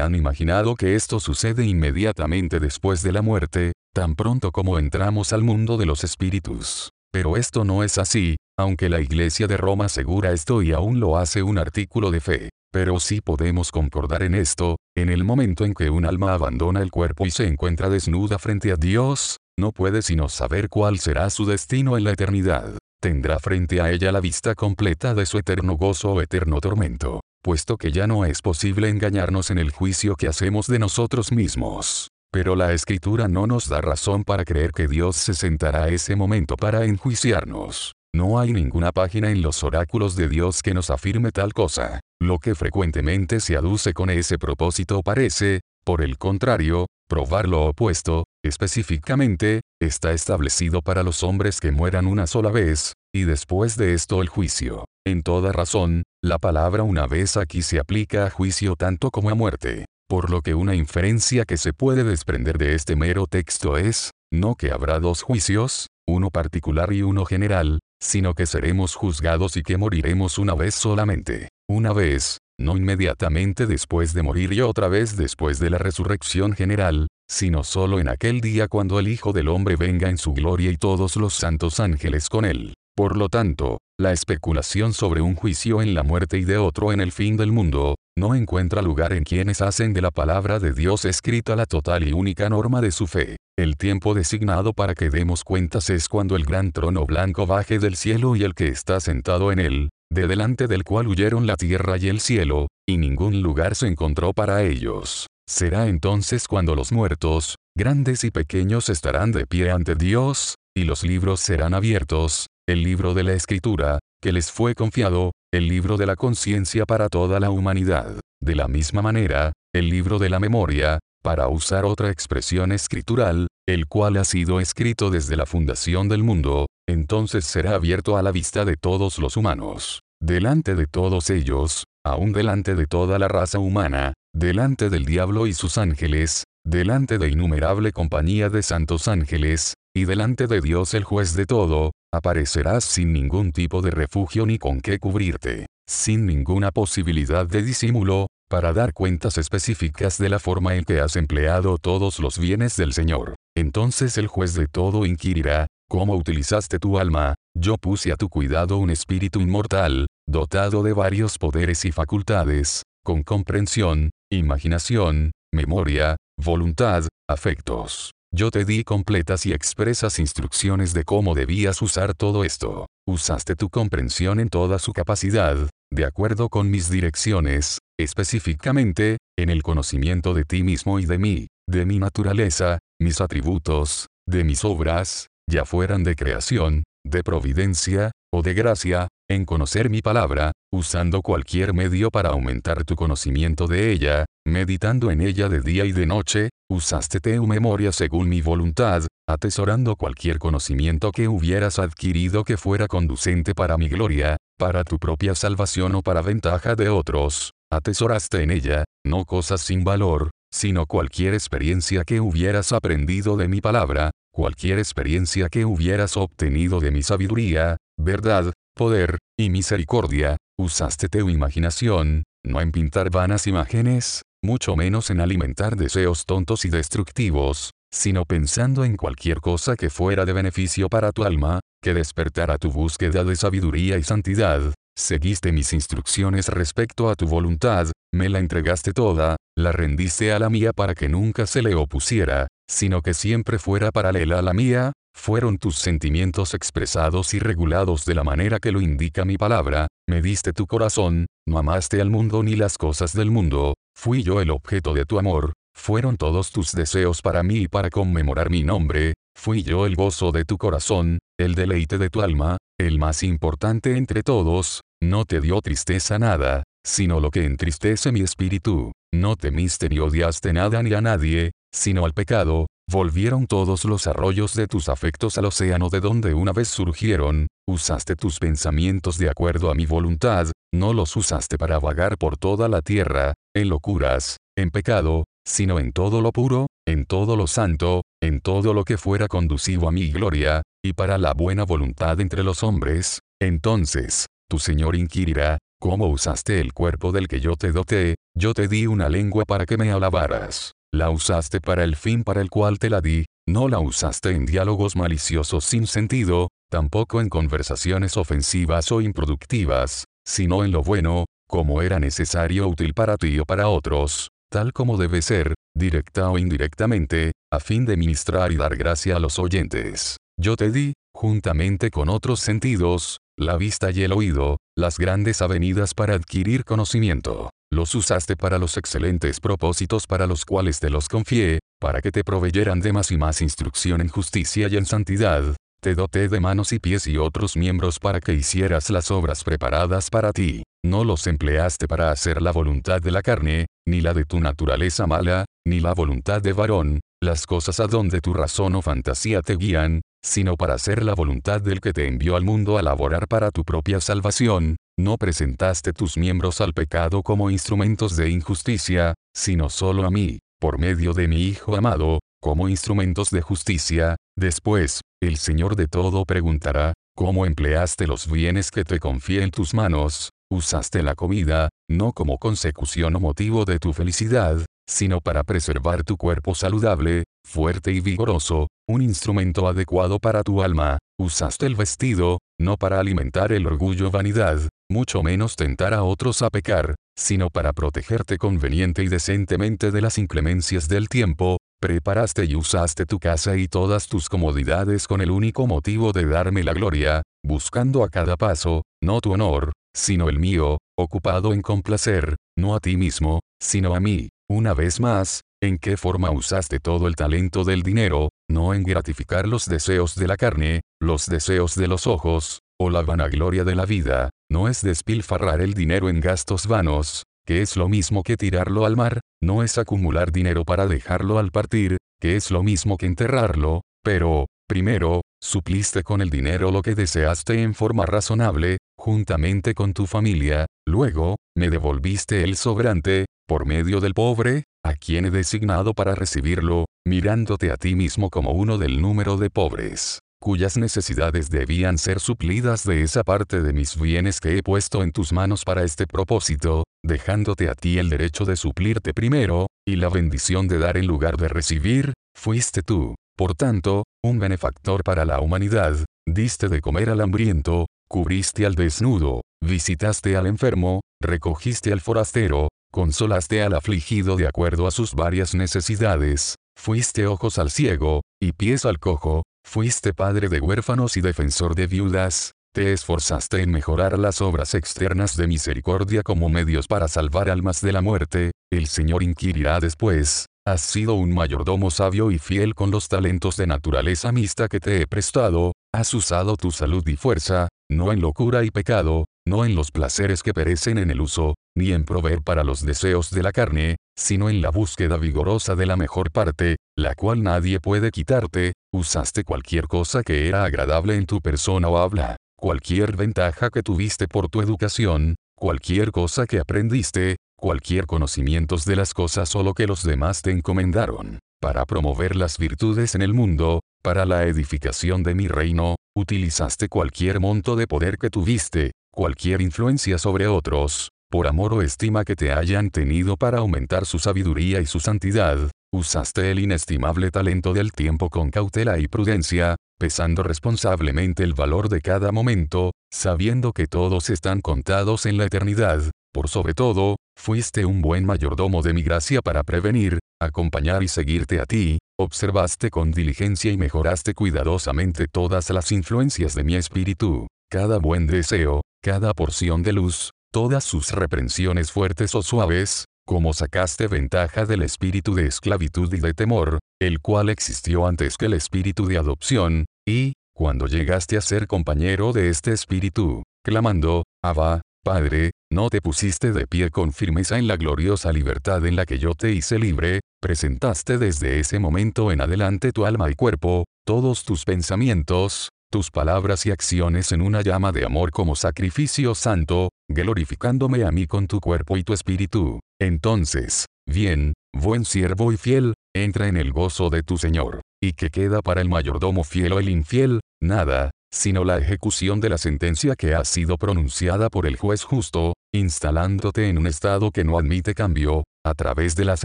han 0.00 0.14
imaginado 0.14 0.76
que 0.76 0.94
esto 0.94 1.18
sucede 1.18 1.66
inmediatamente 1.66 2.60
después 2.60 3.02
de 3.02 3.12
la 3.12 3.22
muerte, 3.22 3.72
tan 3.92 4.14
pronto 4.14 4.52
como 4.52 4.78
entramos 4.78 5.32
al 5.32 5.42
mundo 5.42 5.76
de 5.76 5.86
los 5.86 6.04
espíritus. 6.04 6.90
Pero 7.12 7.36
esto 7.36 7.64
no 7.64 7.82
es 7.82 7.98
así, 7.98 8.36
aunque 8.56 8.88
la 8.88 9.00
Iglesia 9.00 9.46
de 9.46 9.56
Roma 9.56 9.86
asegura 9.86 10.32
esto 10.32 10.62
y 10.62 10.72
aún 10.72 11.00
lo 11.00 11.18
hace 11.18 11.42
un 11.42 11.58
artículo 11.58 12.10
de 12.10 12.20
fe. 12.20 12.48
Pero 12.72 13.00
sí 13.00 13.20
podemos 13.20 13.70
concordar 13.70 14.22
en 14.22 14.34
esto, 14.34 14.76
en 14.96 15.10
el 15.10 15.24
momento 15.24 15.64
en 15.64 15.74
que 15.74 15.90
un 15.90 16.06
alma 16.06 16.32
abandona 16.32 16.80
el 16.80 16.90
cuerpo 16.90 17.26
y 17.26 17.30
se 17.30 17.46
encuentra 17.46 17.90
desnuda 17.90 18.38
frente 18.38 18.72
a 18.72 18.76
Dios, 18.76 19.36
no 19.62 19.72
puede 19.72 20.02
sino 20.02 20.28
saber 20.28 20.68
cuál 20.68 20.98
será 20.98 21.30
su 21.30 21.46
destino 21.46 21.96
en 21.96 22.04
la 22.04 22.10
eternidad. 22.10 22.76
Tendrá 23.00 23.38
frente 23.38 23.80
a 23.80 23.90
ella 23.90 24.12
la 24.12 24.20
vista 24.20 24.54
completa 24.54 25.14
de 25.14 25.24
su 25.24 25.38
eterno 25.38 25.76
gozo 25.76 26.12
o 26.12 26.20
eterno 26.20 26.60
tormento, 26.60 27.20
puesto 27.42 27.76
que 27.76 27.92
ya 27.92 28.06
no 28.06 28.24
es 28.24 28.42
posible 28.42 28.88
engañarnos 28.88 29.50
en 29.50 29.58
el 29.58 29.70
juicio 29.70 30.16
que 30.16 30.28
hacemos 30.28 30.66
de 30.66 30.80
nosotros 30.80 31.32
mismos. 31.32 32.08
Pero 32.32 32.56
la 32.56 32.72
escritura 32.72 33.28
no 33.28 33.46
nos 33.46 33.68
da 33.68 33.80
razón 33.80 34.24
para 34.24 34.44
creer 34.44 34.72
que 34.72 34.88
Dios 34.88 35.16
se 35.16 35.34
sentará 35.34 35.84
a 35.84 35.88
ese 35.88 36.16
momento 36.16 36.56
para 36.56 36.84
enjuiciarnos. 36.84 37.92
No 38.14 38.38
hay 38.38 38.52
ninguna 38.52 38.92
página 38.92 39.30
en 39.30 39.42
los 39.42 39.62
oráculos 39.62 40.16
de 40.16 40.28
Dios 40.28 40.62
que 40.62 40.74
nos 40.74 40.90
afirme 40.90 41.30
tal 41.30 41.52
cosa. 41.52 42.00
Lo 42.20 42.38
que 42.38 42.54
frecuentemente 42.54 43.40
se 43.40 43.56
aduce 43.56 43.94
con 43.94 44.10
ese 44.10 44.38
propósito 44.38 45.02
parece, 45.02 45.60
por 45.84 46.02
el 46.02 46.18
contrario, 46.18 46.86
probar 47.08 47.48
lo 47.48 47.66
opuesto, 47.66 48.24
específicamente, 48.44 49.60
está 49.80 50.12
establecido 50.12 50.82
para 50.82 51.02
los 51.02 51.22
hombres 51.22 51.60
que 51.60 51.72
mueran 51.72 52.06
una 52.06 52.26
sola 52.26 52.50
vez, 52.50 52.94
y 53.14 53.24
después 53.24 53.76
de 53.76 53.94
esto 53.94 54.22
el 54.22 54.28
juicio. 54.28 54.84
En 55.06 55.22
toda 55.22 55.52
razón, 55.52 56.02
la 56.22 56.38
palabra 56.38 56.82
una 56.82 57.06
vez 57.06 57.36
aquí 57.36 57.62
se 57.62 57.78
aplica 57.78 58.26
a 58.26 58.30
juicio 58.30 58.76
tanto 58.76 59.10
como 59.10 59.30
a 59.30 59.34
muerte 59.34 59.84
por 60.12 60.28
lo 60.28 60.42
que 60.42 60.54
una 60.54 60.74
inferencia 60.74 61.46
que 61.46 61.56
se 61.56 61.72
puede 61.72 62.04
desprender 62.04 62.58
de 62.58 62.74
este 62.74 62.96
mero 62.96 63.26
texto 63.26 63.78
es, 63.78 64.10
no 64.30 64.56
que 64.56 64.70
habrá 64.70 65.00
dos 65.00 65.22
juicios, 65.22 65.86
uno 66.06 66.28
particular 66.28 66.92
y 66.92 67.00
uno 67.00 67.24
general, 67.24 67.78
sino 67.98 68.34
que 68.34 68.44
seremos 68.44 68.94
juzgados 68.94 69.56
y 69.56 69.62
que 69.62 69.78
moriremos 69.78 70.36
una 70.36 70.54
vez 70.54 70.74
solamente, 70.74 71.48
una 71.66 71.94
vez, 71.94 72.36
no 72.62 72.76
inmediatamente 72.76 73.66
después 73.66 74.14
de 74.14 74.22
morir 74.22 74.52
y 74.52 74.60
otra 74.60 74.88
vez 74.88 75.16
después 75.16 75.58
de 75.58 75.70
la 75.70 75.78
resurrección 75.78 76.54
general, 76.54 77.08
sino 77.28 77.64
solo 77.64 77.98
en 78.00 78.08
aquel 78.08 78.40
día 78.40 78.68
cuando 78.68 78.98
el 78.98 79.08
Hijo 79.08 79.32
del 79.32 79.48
Hombre 79.48 79.76
venga 79.76 80.08
en 80.08 80.18
su 80.18 80.32
gloria 80.32 80.70
y 80.70 80.76
todos 80.76 81.16
los 81.16 81.34
santos 81.34 81.80
ángeles 81.80 82.28
con 82.28 82.44
él. 82.44 82.74
Por 82.94 83.16
lo 83.16 83.28
tanto, 83.28 83.78
la 83.98 84.12
especulación 84.12 84.92
sobre 84.92 85.22
un 85.22 85.34
juicio 85.34 85.80
en 85.80 85.94
la 85.94 86.02
muerte 86.02 86.38
y 86.38 86.44
de 86.44 86.58
otro 86.58 86.92
en 86.92 87.00
el 87.00 87.10
fin 87.10 87.36
del 87.36 87.50
mundo, 87.50 87.96
no 88.18 88.34
encuentra 88.34 88.82
lugar 88.82 89.14
en 89.14 89.24
quienes 89.24 89.62
hacen 89.62 89.94
de 89.94 90.02
la 90.02 90.10
palabra 90.10 90.58
de 90.58 90.74
Dios 90.74 91.06
escrita 91.06 91.56
la 91.56 91.64
total 91.64 92.06
y 92.06 92.12
única 92.12 92.50
norma 92.50 92.82
de 92.82 92.90
su 92.90 93.06
fe. 93.06 93.36
El 93.58 93.76
tiempo 93.76 94.12
designado 94.12 94.74
para 94.74 94.94
que 94.94 95.08
demos 95.08 95.44
cuentas 95.44 95.88
es 95.88 96.08
cuando 96.08 96.36
el 96.36 96.44
gran 96.44 96.72
trono 96.72 97.06
blanco 97.06 97.46
baje 97.46 97.78
del 97.78 97.96
cielo 97.96 98.36
y 98.36 98.44
el 98.44 98.54
que 98.54 98.68
está 98.68 99.00
sentado 99.00 99.52
en 99.52 99.58
él, 99.58 99.88
de 100.12 100.26
delante 100.26 100.66
del 100.66 100.84
cual 100.84 101.08
huyeron 101.08 101.46
la 101.46 101.56
tierra 101.56 101.96
y 101.96 102.08
el 102.08 102.20
cielo, 102.20 102.68
y 102.86 102.98
ningún 102.98 103.40
lugar 103.40 103.74
se 103.74 103.86
encontró 103.86 104.34
para 104.34 104.62
ellos. 104.62 105.26
Será 105.48 105.88
entonces 105.88 106.48
cuando 106.48 106.74
los 106.74 106.92
muertos, 106.92 107.56
grandes 107.76 108.22
y 108.24 108.30
pequeños 108.30 108.90
estarán 108.90 109.32
de 109.32 109.46
pie 109.46 109.70
ante 109.70 109.94
Dios, 109.94 110.56
y 110.76 110.84
los 110.84 111.02
libros 111.02 111.40
serán 111.40 111.72
abiertos, 111.72 112.46
el 112.68 112.82
libro 112.82 113.14
de 113.14 113.22
la 113.22 113.32
escritura, 113.32 113.98
que 114.22 114.32
les 114.32 114.52
fue 114.52 114.74
confiado, 114.74 115.32
el 115.52 115.66
libro 115.66 115.96
de 115.96 116.06
la 116.06 116.16
conciencia 116.16 116.84
para 116.84 117.08
toda 117.08 117.40
la 117.40 117.50
humanidad. 117.50 118.20
De 118.40 118.54
la 118.54 118.68
misma 118.68 119.02
manera, 119.02 119.52
el 119.74 119.88
libro 119.88 120.18
de 120.18 120.28
la 120.28 120.40
memoria, 120.40 120.98
para 121.22 121.48
usar 121.48 121.84
otra 121.84 122.10
expresión 122.10 122.72
escritural, 122.72 123.46
el 123.66 123.86
cual 123.86 124.16
ha 124.16 124.24
sido 124.24 124.60
escrito 124.60 125.10
desde 125.10 125.36
la 125.36 125.46
fundación 125.46 126.08
del 126.08 126.24
mundo, 126.24 126.66
entonces 126.88 127.44
será 127.44 127.74
abierto 127.74 128.16
a 128.16 128.22
la 128.22 128.32
vista 128.32 128.64
de 128.64 128.76
todos 128.76 129.18
los 129.18 129.36
humanos. 129.36 130.00
Delante 130.20 130.74
de 130.74 130.86
todos 130.86 131.30
ellos, 131.30 131.84
aún 132.04 132.32
delante 132.32 132.74
de 132.74 132.86
toda 132.86 133.18
la 133.18 133.28
raza 133.28 133.58
humana, 133.58 134.14
delante 134.34 134.90
del 134.90 135.04
diablo 135.04 135.46
y 135.46 135.52
sus 135.52 135.78
ángeles, 135.78 136.44
delante 136.64 137.18
de 137.18 137.28
innumerable 137.28 137.92
compañía 137.92 138.48
de 138.48 138.62
santos 138.62 139.08
ángeles, 139.08 139.74
y 139.94 140.04
delante 140.04 140.46
de 140.46 140.60
Dios 140.60 140.94
el 140.94 141.04
juez 141.04 141.34
de 141.34 141.46
todo, 141.46 141.92
aparecerás 142.12 142.84
sin 142.84 143.12
ningún 143.12 143.52
tipo 143.52 143.82
de 143.82 143.90
refugio 143.90 144.46
ni 144.46 144.58
con 144.58 144.80
qué 144.80 144.98
cubrirte, 144.98 145.66
sin 145.88 146.26
ninguna 146.26 146.70
posibilidad 146.70 147.46
de 147.46 147.62
disimulo, 147.62 148.26
para 148.52 148.74
dar 148.74 148.92
cuentas 148.92 149.38
específicas 149.38 150.18
de 150.18 150.28
la 150.28 150.38
forma 150.38 150.74
en 150.74 150.84
que 150.84 151.00
has 151.00 151.16
empleado 151.16 151.78
todos 151.78 152.18
los 152.18 152.38
bienes 152.38 152.76
del 152.76 152.92
Señor. 152.92 153.34
Entonces 153.56 154.18
el 154.18 154.26
juez 154.26 154.52
de 154.52 154.68
todo 154.68 155.06
inquirirá, 155.06 155.68
¿cómo 155.88 156.14
utilizaste 156.14 156.78
tu 156.78 156.98
alma? 156.98 157.34
Yo 157.58 157.78
puse 157.78 158.12
a 158.12 158.16
tu 158.16 158.28
cuidado 158.28 158.76
un 158.76 158.90
espíritu 158.90 159.40
inmortal, 159.40 160.06
dotado 160.28 160.82
de 160.82 160.92
varios 160.92 161.38
poderes 161.38 161.86
y 161.86 161.92
facultades, 161.92 162.82
con 163.02 163.22
comprensión, 163.22 164.10
imaginación, 164.30 165.30
memoria, 165.50 166.16
voluntad, 166.38 167.04
afectos. 167.26 168.10
Yo 168.34 168.50
te 168.50 168.66
di 168.66 168.84
completas 168.84 169.46
y 169.46 169.54
expresas 169.54 170.18
instrucciones 170.18 170.92
de 170.92 171.04
cómo 171.04 171.34
debías 171.34 171.80
usar 171.80 172.12
todo 172.12 172.44
esto. 172.44 172.84
Usaste 173.06 173.56
tu 173.56 173.70
comprensión 173.70 174.40
en 174.40 174.50
toda 174.50 174.78
su 174.78 174.92
capacidad, 174.92 175.56
de 175.90 176.04
acuerdo 176.04 176.48
con 176.48 176.70
mis 176.70 176.90
direcciones, 176.90 177.78
específicamente, 178.02 179.18
en 179.38 179.50
el 179.50 179.62
conocimiento 179.62 180.34
de 180.34 180.44
ti 180.44 180.62
mismo 180.62 180.98
y 180.98 181.06
de 181.06 181.18
mí, 181.18 181.46
de 181.68 181.86
mi 181.86 181.98
naturaleza, 181.98 182.78
mis 183.00 183.20
atributos, 183.20 184.08
de 184.28 184.44
mis 184.44 184.64
obras, 184.64 185.28
ya 185.50 185.64
fueran 185.64 186.04
de 186.04 186.14
creación, 186.14 186.84
de 187.04 187.22
providencia, 187.22 188.12
o 188.34 188.42
de 188.42 188.54
gracia, 188.54 189.08
en 189.30 189.44
conocer 189.44 189.90
mi 189.90 190.02
palabra, 190.02 190.52
usando 190.72 191.22
cualquier 191.22 191.74
medio 191.74 192.10
para 192.10 192.30
aumentar 192.30 192.84
tu 192.84 192.96
conocimiento 192.96 193.66
de 193.66 193.90
ella, 193.90 194.24
meditando 194.46 195.10
en 195.10 195.20
ella 195.20 195.48
de 195.48 195.60
día 195.60 195.84
y 195.84 195.92
de 195.92 196.06
noche, 196.06 196.50
usaste 196.70 197.20
tu 197.20 197.46
memoria 197.46 197.92
según 197.92 198.28
mi 198.28 198.40
voluntad, 198.40 199.04
atesorando 199.28 199.96
cualquier 199.96 200.38
conocimiento 200.38 201.12
que 201.12 201.28
hubieras 201.28 201.78
adquirido 201.78 202.44
que 202.44 202.56
fuera 202.56 202.88
conducente 202.88 203.54
para 203.54 203.76
mi 203.76 203.88
gloria, 203.88 204.36
para 204.58 204.84
tu 204.84 204.98
propia 204.98 205.34
salvación 205.34 205.94
o 205.94 206.02
para 206.02 206.22
ventaja 206.22 206.74
de 206.74 206.88
otros, 206.88 207.52
atesoraste 207.72 208.42
en 208.42 208.50
ella, 208.50 208.84
no 209.04 209.24
cosas 209.24 209.62
sin 209.62 209.82
valor, 209.82 210.30
sino 210.52 210.84
cualquier 210.86 211.32
experiencia 211.32 212.04
que 212.04 212.20
hubieras 212.20 212.72
aprendido 212.72 213.38
de 213.38 213.48
mi 213.48 213.62
palabra, 213.62 214.10
cualquier 214.30 214.78
experiencia 214.78 215.48
que 215.48 215.64
hubieras 215.64 216.18
obtenido 216.18 216.80
de 216.80 216.90
mi 216.90 217.02
sabiduría, 217.02 217.78
verdad, 217.98 218.52
poder, 218.76 219.16
y 219.38 219.48
misericordia, 219.48 220.36
usaste 220.58 221.08
tu 221.08 221.30
imaginación, 221.30 222.24
no 222.44 222.60
en 222.60 222.72
pintar 222.72 223.10
vanas 223.10 223.46
imágenes, 223.46 224.20
mucho 224.44 224.76
menos 224.76 225.08
en 225.08 225.22
alimentar 225.22 225.74
deseos 225.74 226.26
tontos 226.26 226.66
y 226.66 226.68
destructivos, 226.68 227.70
sino 227.90 228.26
pensando 228.26 228.84
en 228.84 228.96
cualquier 228.98 229.40
cosa 229.40 229.76
que 229.76 229.88
fuera 229.88 230.26
de 230.26 230.34
beneficio 230.34 230.90
para 230.90 231.10
tu 231.12 231.24
alma, 231.24 231.60
que 231.82 231.94
despertara 231.94 232.58
tu 232.58 232.70
búsqueda 232.70 233.24
de 233.24 233.36
sabiduría 233.36 233.96
y 233.96 234.02
santidad, 234.02 234.74
seguiste 234.96 235.52
mis 235.52 235.72
instrucciones 235.72 236.48
respecto 236.48 237.08
a 237.08 237.14
tu 237.14 237.26
voluntad, 237.26 237.88
me 238.14 238.28
la 238.28 238.38
entregaste 238.38 238.92
toda, 238.92 239.36
la 239.56 239.72
rendiste 239.72 240.32
a 240.32 240.38
la 240.38 240.50
mía 240.50 240.72
para 240.72 240.94
que 240.94 241.08
nunca 241.08 241.46
se 241.46 241.62
le 241.62 241.74
opusiera, 241.74 242.48
sino 242.68 243.02
que 243.02 243.14
siempre 243.14 243.58
fuera 243.58 243.90
paralela 243.90 244.38
a 244.38 244.42
la 244.42 244.52
mía, 244.52 244.92
fueron 245.14 245.58
tus 245.58 245.76
sentimientos 245.76 246.54
expresados 246.54 247.34
y 247.34 247.38
regulados 247.38 248.04
de 248.04 248.14
la 248.14 248.24
manera 248.24 248.58
que 248.58 248.72
lo 248.72 248.80
indica 248.80 249.24
mi 249.24 249.36
palabra, 249.36 249.88
me 250.08 250.22
diste 250.22 250.52
tu 250.52 250.66
corazón, 250.66 251.26
no 251.46 251.58
amaste 251.58 252.00
al 252.00 252.10
mundo 252.10 252.42
ni 252.42 252.56
las 252.56 252.78
cosas 252.78 253.12
del 253.12 253.30
mundo, 253.30 253.74
fui 253.94 254.22
yo 254.22 254.40
el 254.40 254.50
objeto 254.50 254.94
de 254.94 255.04
tu 255.04 255.18
amor, 255.18 255.52
fueron 255.74 256.16
todos 256.16 256.50
tus 256.50 256.72
deseos 256.72 257.22
para 257.22 257.42
mí 257.42 257.60
y 257.60 257.68
para 257.68 257.90
conmemorar 257.90 258.50
mi 258.50 258.62
nombre, 258.62 259.14
fui 259.34 259.62
yo 259.62 259.86
el 259.86 259.96
gozo 259.96 260.32
de 260.32 260.44
tu 260.44 260.58
corazón, 260.58 261.18
el 261.38 261.54
deleite 261.54 261.98
de 261.98 262.10
tu 262.10 262.22
alma, 262.22 262.56
el 262.86 262.98
más 262.98 263.22
importante 263.22 263.96
entre 263.96 264.22
todos, 264.22 264.82
no 265.02 265.24
te 265.24 265.40
dio 265.40 265.60
tristeza 265.60 266.18
nada, 266.18 266.62
sino 266.84 267.20
lo 267.20 267.30
que 267.30 267.44
entristece 267.44 268.12
mi 268.12 268.20
espíritu, 268.20 268.92
no 269.12 269.36
temiste 269.36 269.88
ni 269.88 269.98
odiaste 269.98 270.52
nada 270.52 270.82
ni 270.82 270.94
a 270.94 271.00
nadie, 271.00 271.52
sino 271.72 272.04
al 272.04 272.12
pecado, 272.12 272.66
Volvieron 272.90 273.46
todos 273.46 273.86
los 273.86 274.06
arroyos 274.06 274.54
de 274.54 274.66
tus 274.66 274.90
afectos 274.90 275.38
al 275.38 275.46
océano 275.46 275.88
de 275.88 276.00
donde 276.00 276.34
una 276.34 276.52
vez 276.52 276.68
surgieron, 276.68 277.46
usaste 277.66 278.16
tus 278.16 278.38
pensamientos 278.38 279.16
de 279.16 279.30
acuerdo 279.30 279.70
a 279.70 279.74
mi 279.74 279.86
voluntad, 279.86 280.48
no 280.74 280.92
los 280.92 281.16
usaste 281.16 281.56
para 281.56 281.78
vagar 281.78 282.18
por 282.18 282.36
toda 282.36 282.68
la 282.68 282.82
tierra, 282.82 283.32
en 283.54 283.70
locuras, 283.70 284.36
en 284.58 284.70
pecado, 284.70 285.24
sino 285.46 285.78
en 285.78 285.92
todo 285.92 286.20
lo 286.20 286.32
puro, 286.32 286.66
en 286.86 287.04
todo 287.06 287.36
lo 287.36 287.46
santo, 287.46 288.02
en 288.22 288.40
todo 288.40 288.74
lo 288.74 288.84
que 288.84 288.98
fuera 288.98 289.28
conducivo 289.28 289.88
a 289.88 289.92
mi 289.92 290.10
gloria, 290.10 290.62
y 290.84 290.92
para 290.92 291.18
la 291.18 291.32
buena 291.34 291.64
voluntad 291.64 292.20
entre 292.20 292.42
los 292.42 292.62
hombres, 292.62 293.20
entonces, 293.40 294.26
tu 294.48 294.58
Señor 294.58 294.96
inquirirá, 294.96 295.58
¿cómo 295.80 296.08
usaste 296.08 296.60
el 296.60 296.72
cuerpo 296.72 297.12
del 297.12 297.28
que 297.28 297.40
yo 297.40 297.56
te 297.56 297.72
doté? 297.72 298.16
Yo 298.36 298.54
te 298.54 298.68
di 298.68 298.86
una 298.86 299.08
lengua 299.08 299.44
para 299.44 299.66
que 299.66 299.76
me 299.76 299.90
alabaras. 299.90 300.72
La 300.94 301.10
usaste 301.10 301.60
para 301.60 301.84
el 301.84 301.96
fin 301.96 302.22
para 302.22 302.40
el 302.40 302.50
cual 302.50 302.78
te 302.78 302.90
la 302.90 303.00
di, 303.00 303.24
no 303.48 303.68
la 303.68 303.78
usaste 303.78 304.30
en 304.30 304.44
diálogos 304.44 304.94
maliciosos 304.94 305.64
sin 305.64 305.86
sentido, 305.86 306.48
tampoco 306.70 307.20
en 307.20 307.28
conversaciones 307.28 308.16
ofensivas 308.16 308.92
o 308.92 309.00
improductivas, 309.00 310.04
sino 310.26 310.64
en 310.64 310.70
lo 310.70 310.82
bueno, 310.82 311.24
como 311.48 311.82
era 311.82 311.98
necesario 311.98 312.68
útil 312.68 312.94
para 312.94 313.16
ti 313.16 313.38
o 313.38 313.44
para 313.44 313.68
otros, 313.68 314.28
tal 314.52 314.74
como 314.74 314.98
debe 314.98 315.22
ser, 315.22 315.54
directa 315.74 316.28
o 316.30 316.36
indirectamente, 316.36 317.32
a 317.50 317.58
fin 317.58 317.86
de 317.86 317.96
ministrar 317.96 318.52
y 318.52 318.56
dar 318.56 318.76
gracia 318.76 319.16
a 319.16 319.18
los 319.18 319.38
oyentes. 319.38 320.18
Yo 320.38 320.56
te 320.56 320.70
di, 320.70 320.92
juntamente 321.14 321.90
con 321.90 322.10
otros 322.10 322.40
sentidos, 322.40 323.18
la 323.38 323.56
vista 323.56 323.90
y 323.90 324.02
el 324.02 324.12
oído, 324.12 324.58
las 324.76 324.98
grandes 324.98 325.40
avenidas 325.40 325.94
para 325.94 326.14
adquirir 326.14 326.66
conocimiento. 326.66 327.48
Los 327.72 327.94
usaste 327.94 328.36
para 328.36 328.58
los 328.58 328.76
excelentes 328.76 329.40
propósitos 329.40 330.06
para 330.06 330.26
los 330.26 330.44
cuales 330.44 330.80
te 330.80 330.90
los 330.90 331.08
confié, 331.08 331.60
para 331.80 332.02
que 332.02 332.12
te 332.12 332.22
proveyeran 332.22 332.80
de 332.80 332.92
más 332.92 333.10
y 333.10 333.16
más 333.16 333.40
instrucción 333.40 334.02
en 334.02 334.08
justicia 334.08 334.68
y 334.68 334.76
en 334.76 334.84
santidad, 334.84 335.56
te 335.82 335.96
doté 335.96 336.28
de 336.28 336.38
manos 336.38 336.72
y 336.72 336.78
pies 336.78 337.08
y 337.08 337.18
otros 337.18 337.56
miembros 337.56 337.98
para 337.98 338.20
que 338.20 338.32
hicieras 338.32 338.88
las 338.90 339.10
obras 339.10 339.42
preparadas 339.42 340.10
para 340.10 340.32
ti. 340.32 340.62
No 340.84 341.02
los 341.02 341.26
empleaste 341.26 341.88
para 341.88 342.12
hacer 342.12 342.40
la 342.40 342.52
voluntad 342.52 343.00
de 343.00 343.10
la 343.10 343.20
carne, 343.20 343.66
ni 343.84 344.00
la 344.00 344.14
de 344.14 344.24
tu 344.24 344.38
naturaleza 344.38 345.08
mala, 345.08 345.44
ni 345.66 345.80
la 345.80 345.92
voluntad 345.92 346.40
de 346.40 346.52
varón, 346.52 347.00
las 347.20 347.46
cosas 347.46 347.80
a 347.80 347.88
donde 347.88 348.20
tu 348.20 348.32
razón 348.32 348.76
o 348.76 348.82
fantasía 348.82 349.42
te 349.42 349.56
guían, 349.56 350.02
sino 350.24 350.56
para 350.56 350.74
hacer 350.74 351.02
la 351.02 351.14
voluntad 351.14 351.60
del 351.60 351.80
que 351.80 351.92
te 351.92 352.06
envió 352.06 352.36
al 352.36 352.44
mundo 352.44 352.78
a 352.78 352.82
laborar 352.82 353.26
para 353.26 353.50
tu 353.50 353.64
propia 353.64 354.00
salvación, 354.00 354.76
no 354.96 355.18
presentaste 355.18 355.92
tus 355.92 356.16
miembros 356.16 356.60
al 356.60 356.74
pecado 356.74 357.24
como 357.24 357.50
instrumentos 357.50 358.14
de 358.16 358.30
injusticia, 358.30 359.14
sino 359.34 359.68
solo 359.68 360.06
a 360.06 360.12
mí, 360.12 360.38
por 360.60 360.78
medio 360.78 361.12
de 361.12 361.26
mi 361.26 361.42
Hijo 361.42 361.74
amado, 361.74 362.20
como 362.42 362.68
instrumentos 362.68 363.30
de 363.30 363.40
justicia, 363.40 364.16
después, 364.36 365.00
el 365.22 365.36
Señor 365.36 365.76
de 365.76 365.86
todo 365.86 366.24
preguntará, 366.24 366.92
¿cómo 367.16 367.46
empleaste 367.46 368.08
los 368.08 368.28
bienes 368.28 368.72
que 368.72 368.82
te 368.82 368.98
confié 368.98 369.44
en 369.44 369.52
tus 369.52 369.74
manos? 369.74 370.30
Usaste 370.50 371.04
la 371.04 371.14
comida, 371.14 371.68
no 371.88 372.12
como 372.12 372.38
consecución 372.38 373.14
o 373.14 373.20
motivo 373.20 373.64
de 373.64 373.78
tu 373.78 373.92
felicidad, 373.92 374.58
sino 374.90 375.20
para 375.20 375.44
preservar 375.44 376.02
tu 376.02 376.16
cuerpo 376.16 376.56
saludable, 376.56 377.22
fuerte 377.46 377.92
y 377.92 378.00
vigoroso, 378.00 378.66
un 378.88 379.02
instrumento 379.02 379.68
adecuado 379.68 380.18
para 380.18 380.42
tu 380.42 380.64
alma. 380.64 380.98
Usaste 381.20 381.66
el 381.66 381.76
vestido, 381.76 382.38
no 382.60 382.76
para 382.76 382.98
alimentar 382.98 383.52
el 383.52 383.68
orgullo 383.68 384.08
o 384.08 384.10
vanidad, 384.10 384.68
mucho 384.90 385.22
menos 385.22 385.54
tentar 385.54 385.94
a 385.94 386.02
otros 386.02 386.42
a 386.42 386.50
pecar, 386.50 386.96
sino 387.16 387.50
para 387.50 387.72
protegerte 387.72 388.36
conveniente 388.36 389.04
y 389.04 389.08
decentemente 389.08 389.92
de 389.92 390.00
las 390.00 390.18
inclemencias 390.18 390.88
del 390.88 391.08
tiempo, 391.08 391.58
Preparaste 391.82 392.44
y 392.44 392.54
usaste 392.54 393.06
tu 393.06 393.18
casa 393.18 393.56
y 393.56 393.66
todas 393.66 394.06
tus 394.06 394.28
comodidades 394.28 395.08
con 395.08 395.20
el 395.20 395.32
único 395.32 395.66
motivo 395.66 396.12
de 396.12 396.24
darme 396.24 396.62
la 396.62 396.74
gloria, 396.74 397.22
buscando 397.44 398.04
a 398.04 398.08
cada 398.08 398.36
paso, 398.36 398.82
no 399.02 399.20
tu 399.20 399.32
honor, 399.32 399.72
sino 399.92 400.28
el 400.28 400.38
mío, 400.38 400.78
ocupado 400.96 401.52
en 401.52 401.60
complacer, 401.60 402.36
no 402.56 402.76
a 402.76 402.78
ti 402.78 402.96
mismo, 402.96 403.40
sino 403.60 403.96
a 403.96 404.00
mí. 404.00 404.28
Una 404.48 404.74
vez 404.74 405.00
más, 405.00 405.40
¿en 405.60 405.76
qué 405.78 405.96
forma 405.96 406.30
usaste 406.30 406.78
todo 406.78 407.08
el 407.08 407.16
talento 407.16 407.64
del 407.64 407.82
dinero, 407.82 408.28
no 408.48 408.74
en 408.74 408.84
gratificar 408.84 409.48
los 409.48 409.66
deseos 409.66 410.14
de 410.14 410.28
la 410.28 410.36
carne, 410.36 410.82
los 411.00 411.26
deseos 411.26 411.74
de 411.74 411.88
los 411.88 412.06
ojos, 412.06 412.60
o 412.80 412.90
la 412.90 413.02
vanagloria 413.02 413.64
de 413.64 413.74
la 413.74 413.86
vida? 413.86 414.30
No 414.48 414.68
es 414.68 414.82
despilfarrar 414.82 415.60
el 415.60 415.74
dinero 415.74 416.08
en 416.08 416.20
gastos 416.20 416.68
vanos, 416.68 417.24
que 417.46 417.62
es 417.62 417.76
lo 417.76 417.88
mismo 417.88 418.22
que 418.22 418.36
tirarlo 418.36 418.86
al 418.86 418.96
mar, 418.96 419.20
no 419.42 419.62
es 419.62 419.78
acumular 419.78 420.32
dinero 420.32 420.64
para 420.64 420.86
dejarlo 420.86 421.38
al 421.38 421.50
partir, 421.50 421.96
que 422.20 422.36
es 422.36 422.50
lo 422.50 422.62
mismo 422.62 422.96
que 422.96 423.06
enterrarlo, 423.06 423.82
pero, 424.04 424.46
primero, 424.68 425.22
supliste 425.42 426.02
con 426.02 426.20
el 426.20 426.30
dinero 426.30 426.70
lo 426.70 426.82
que 426.82 426.94
deseaste 426.94 427.62
en 427.62 427.74
forma 427.74 428.06
razonable, 428.06 428.78
juntamente 428.96 429.74
con 429.74 429.92
tu 429.92 430.06
familia, 430.06 430.66
luego, 430.86 431.36
me 431.56 431.70
devolviste 431.70 432.44
el 432.44 432.56
sobrante, 432.56 433.26
por 433.48 433.66
medio 433.66 434.00
del 434.00 434.14
pobre, 434.14 434.64
a 434.84 434.94
quien 434.94 435.26
he 435.26 435.30
designado 435.30 435.94
para 435.94 436.14
recibirlo, 436.14 436.86
mirándote 437.06 437.70
a 437.70 437.76
ti 437.76 437.94
mismo 437.94 438.30
como 438.30 438.52
uno 438.52 438.78
del 438.78 439.00
número 439.00 439.36
de 439.36 439.50
pobres 439.50 440.20
cuyas 440.42 440.76
necesidades 440.76 441.50
debían 441.50 441.98
ser 441.98 442.18
suplidas 442.18 442.84
de 442.84 443.02
esa 443.02 443.22
parte 443.22 443.62
de 443.62 443.72
mis 443.72 443.96
bienes 443.98 444.40
que 444.40 444.58
he 444.58 444.62
puesto 444.64 445.04
en 445.04 445.12
tus 445.12 445.32
manos 445.32 445.64
para 445.64 445.84
este 445.84 446.08
propósito, 446.08 446.82
dejándote 447.04 447.68
a 447.68 447.74
ti 447.74 447.98
el 447.98 448.08
derecho 448.08 448.44
de 448.44 448.56
suplirte 448.56 449.12
primero, 449.14 449.66
y 449.86 449.96
la 449.96 450.08
bendición 450.08 450.68
de 450.68 450.78
dar 450.78 450.96
en 450.96 451.06
lugar 451.06 451.36
de 451.36 451.48
recibir, 451.48 452.12
fuiste 452.36 452.82
tú. 452.82 453.14
Por 453.36 453.54
tanto, 453.54 454.04
un 454.22 454.38
benefactor 454.38 455.02
para 455.02 455.24
la 455.24 455.40
humanidad, 455.40 455.96
diste 456.26 456.68
de 456.68 456.80
comer 456.80 457.10
al 457.10 457.20
hambriento, 457.20 457.86
cubriste 458.08 458.66
al 458.66 458.74
desnudo, 458.74 459.40
visitaste 459.64 460.36
al 460.36 460.46
enfermo, 460.46 461.00
recogiste 461.20 461.92
al 461.92 462.00
forastero, 462.00 462.68
consolaste 462.92 463.62
al 463.62 463.74
afligido 463.74 464.36
de 464.36 464.46
acuerdo 464.46 464.86
a 464.86 464.90
sus 464.90 465.14
varias 465.14 465.54
necesidades, 465.54 466.56
fuiste 466.78 467.26
ojos 467.26 467.58
al 467.58 467.70
ciego, 467.70 468.20
y 468.40 468.52
pies 468.52 468.84
al 468.84 468.98
cojo, 468.98 469.42
Fuiste 469.64 470.12
padre 470.12 470.48
de 470.48 470.60
huérfanos 470.60 471.16
y 471.16 471.20
defensor 471.20 471.74
de 471.74 471.86
viudas, 471.86 472.52
te 472.72 472.94
esforzaste 472.94 473.60
en 473.60 473.70
mejorar 473.70 474.18
las 474.18 474.40
obras 474.40 474.74
externas 474.74 475.36
de 475.36 475.46
misericordia 475.46 476.22
como 476.22 476.48
medios 476.48 476.86
para 476.86 477.06
salvar 477.06 477.50
almas 477.50 477.82
de 477.82 477.92
la 477.92 478.00
muerte, 478.00 478.52
el 478.72 478.86
Señor 478.86 479.22
inquirirá 479.22 479.78
después, 479.78 480.46
has 480.66 480.80
sido 480.80 481.14
un 481.14 481.34
mayordomo 481.34 481.90
sabio 481.90 482.30
y 482.30 482.38
fiel 482.38 482.74
con 482.74 482.90
los 482.90 483.08
talentos 483.08 483.58
de 483.58 483.66
naturaleza 483.66 484.32
mixta 484.32 484.68
que 484.68 484.80
te 484.80 485.02
he 485.02 485.06
prestado, 485.06 485.72
has 485.94 486.14
usado 486.14 486.56
tu 486.56 486.70
salud 486.70 487.06
y 487.06 487.16
fuerza, 487.16 487.68
no 487.90 488.10
en 488.10 488.20
locura 488.22 488.64
y 488.64 488.70
pecado, 488.70 489.26
no 489.46 489.66
en 489.66 489.74
los 489.74 489.90
placeres 489.90 490.42
que 490.42 490.54
perecen 490.54 490.96
en 490.96 491.10
el 491.10 491.20
uso, 491.20 491.54
ni 491.76 491.92
en 491.92 492.04
proveer 492.04 492.42
para 492.42 492.64
los 492.64 492.86
deseos 492.86 493.30
de 493.30 493.42
la 493.42 493.52
carne, 493.52 493.96
sino 494.16 494.48
en 494.48 494.62
la 494.62 494.70
búsqueda 494.70 495.18
vigorosa 495.18 495.74
de 495.74 495.86
la 495.86 495.96
mejor 495.96 496.30
parte, 496.30 496.76
la 496.96 497.14
cual 497.16 497.42
nadie 497.42 497.80
puede 497.80 498.10
quitarte, 498.10 498.72
usaste 498.94 499.44
cualquier 499.44 499.88
cosa 499.88 500.22
que 500.22 500.48
era 500.48 500.64
agradable 500.64 501.16
en 501.16 501.26
tu 501.26 501.40
persona 501.40 501.88
o 501.88 501.98
habla, 501.98 502.36
cualquier 502.62 503.16
ventaja 503.16 503.70
que 503.70 503.82
tuviste 503.82 504.28
por 504.28 504.48
tu 504.48 504.62
educación, 504.62 505.34
cualquier 505.56 506.12
cosa 506.12 506.46
que 506.46 506.60
aprendiste, 506.60 507.34
cualquier 507.58 508.06
conocimientos 508.06 508.84
de 508.84 508.94
las 508.94 509.14
cosas 509.14 509.56
o 509.56 509.64
lo 509.64 509.74
que 509.74 509.88
los 509.88 510.04
demás 510.04 510.42
te 510.42 510.52
encomendaron, 510.52 511.40
para 511.60 511.84
promover 511.86 512.36
las 512.36 512.58
virtudes 512.58 513.16
en 513.16 513.22
el 513.22 513.34
mundo, 513.34 513.80
para 514.00 514.26
la 514.26 514.44
edificación 514.44 515.24
de 515.24 515.34
mi 515.34 515.48
reino, 515.48 515.96
utilizaste 516.16 516.88
cualquier 516.88 517.40
monto 517.40 517.74
de 517.74 517.88
poder 517.88 518.16
que 518.16 518.30
tuviste, 518.30 518.92
cualquier 519.12 519.60
influencia 519.60 520.16
sobre 520.16 520.46
otros, 520.46 521.08
por 521.32 521.48
amor 521.48 521.74
o 521.74 521.82
estima 521.82 522.24
que 522.24 522.36
te 522.36 522.52
hayan 522.52 522.90
tenido 522.90 523.36
para 523.36 523.58
aumentar 523.58 524.06
su 524.06 524.20
sabiduría 524.20 524.80
y 524.80 524.86
su 524.86 525.00
santidad, 525.00 525.58
usaste 525.92 526.52
el 526.52 526.60
inestimable 526.60 527.32
talento 527.32 527.72
del 527.72 527.90
tiempo 527.90 528.30
con 528.30 528.50
cautela 528.50 529.00
y 529.00 529.08
prudencia, 529.08 529.74
pesando 530.02 530.42
responsablemente 530.42 531.44
el 531.44 531.54
valor 531.54 531.88
de 531.88 532.00
cada 532.00 532.32
momento, 532.32 532.90
sabiendo 533.12 533.72
que 533.72 533.86
todos 533.86 534.30
están 534.30 534.60
contados 534.60 535.26
en 535.26 535.36
la 535.36 535.44
eternidad, 535.44 536.10
por 536.34 536.48
sobre 536.48 536.74
todo, 536.74 537.14
fuiste 537.38 537.84
un 537.84 538.02
buen 538.02 538.24
mayordomo 538.24 538.82
de 538.82 538.94
mi 538.94 539.04
gracia 539.04 539.42
para 539.42 539.62
prevenir, 539.62 540.18
acompañar 540.40 541.04
y 541.04 541.06
seguirte 541.08 541.60
a 541.60 541.66
ti, 541.66 541.98
observaste 542.18 542.90
con 542.90 543.12
diligencia 543.12 543.70
y 543.70 543.76
mejoraste 543.76 544.34
cuidadosamente 544.34 545.28
todas 545.28 545.70
las 545.70 545.92
influencias 545.92 546.56
de 546.56 546.64
mi 546.64 546.74
espíritu, 546.74 547.46
cada 547.70 547.98
buen 547.98 548.26
deseo, 548.26 548.80
cada 549.04 549.32
porción 549.34 549.84
de 549.84 549.92
luz, 549.92 550.30
todas 550.52 550.82
sus 550.82 551.12
reprensiones 551.12 551.92
fuertes 551.92 552.34
o 552.34 552.42
suaves, 552.42 553.04
como 553.24 553.52
sacaste 553.52 554.08
ventaja 554.08 554.66
del 554.66 554.82
espíritu 554.82 555.36
de 555.36 555.46
esclavitud 555.46 556.12
y 556.12 556.18
de 556.18 556.34
temor, 556.34 556.80
el 557.00 557.20
cual 557.20 557.50
existió 557.50 558.08
antes 558.08 558.36
que 558.36 558.46
el 558.46 558.54
espíritu 558.54 559.06
de 559.06 559.16
adopción, 559.16 559.84
y, 560.06 560.34
cuando 560.54 560.86
llegaste 560.86 561.36
a 561.36 561.40
ser 561.40 561.66
compañero 561.66 562.32
de 562.32 562.48
este 562.48 562.72
espíritu, 562.72 563.42
clamando, 563.64 564.24
Abba, 564.42 564.82
Padre, 565.04 565.50
no 565.72 565.90
te 565.90 566.00
pusiste 566.00 566.52
de 566.52 566.66
pie 566.66 566.90
con 566.90 567.12
firmeza 567.12 567.58
en 567.58 567.66
la 567.66 567.76
gloriosa 567.76 568.32
libertad 568.32 568.86
en 568.86 568.94
la 568.94 569.04
que 569.04 569.18
yo 569.18 569.34
te 569.34 569.52
hice 569.52 569.78
libre, 569.78 570.20
presentaste 570.40 571.18
desde 571.18 571.58
ese 571.58 571.78
momento 571.78 572.30
en 572.30 572.40
adelante 572.40 572.92
tu 572.92 573.04
alma 573.04 573.30
y 573.30 573.34
cuerpo, 573.34 573.84
todos 574.06 574.44
tus 574.44 574.64
pensamientos, 574.64 575.70
tus 575.90 576.10
palabras 576.10 576.66
y 576.66 576.70
acciones 576.70 577.32
en 577.32 577.42
una 577.42 577.62
llama 577.62 577.90
de 577.90 578.04
amor 578.04 578.30
como 578.30 578.54
sacrificio 578.54 579.34
santo, 579.34 579.88
glorificándome 580.08 581.04
a 581.04 581.10
mí 581.10 581.26
con 581.26 581.46
tu 581.48 581.60
cuerpo 581.60 581.96
y 581.96 582.04
tu 582.04 582.12
espíritu. 582.12 582.80
Entonces, 583.00 583.86
bien, 584.06 584.52
buen 584.72 585.04
siervo 585.04 585.52
y 585.52 585.56
fiel, 585.56 585.94
entra 586.14 586.48
en 586.48 586.56
el 586.56 586.72
gozo 586.72 587.10
de 587.10 587.22
tu 587.22 587.38
Señor. 587.38 587.80
¿Y 588.02 588.12
que 588.14 588.30
queda 588.30 588.62
para 588.62 588.80
el 588.80 588.88
mayordomo 588.88 589.44
fiel 589.44 589.72
o 589.72 589.78
el 589.78 589.88
infiel? 589.88 590.40
Nada, 590.60 591.10
sino 591.32 591.64
la 591.64 591.78
ejecución 591.78 592.40
de 592.40 592.48
la 592.50 592.58
sentencia 592.58 593.16
que 593.16 593.34
ha 593.34 593.44
sido 593.44 593.78
pronunciada 593.78 594.50
por 594.50 594.66
el 594.66 594.76
juez 594.76 595.04
justo, 595.04 595.54
instalándote 595.72 596.68
en 596.68 596.78
un 596.78 596.86
estado 596.86 597.30
que 597.30 597.44
no 597.44 597.58
admite 597.58 597.94
cambio, 597.94 598.44
a 598.64 598.74
través 598.74 599.16
de 599.16 599.24
las 599.24 599.44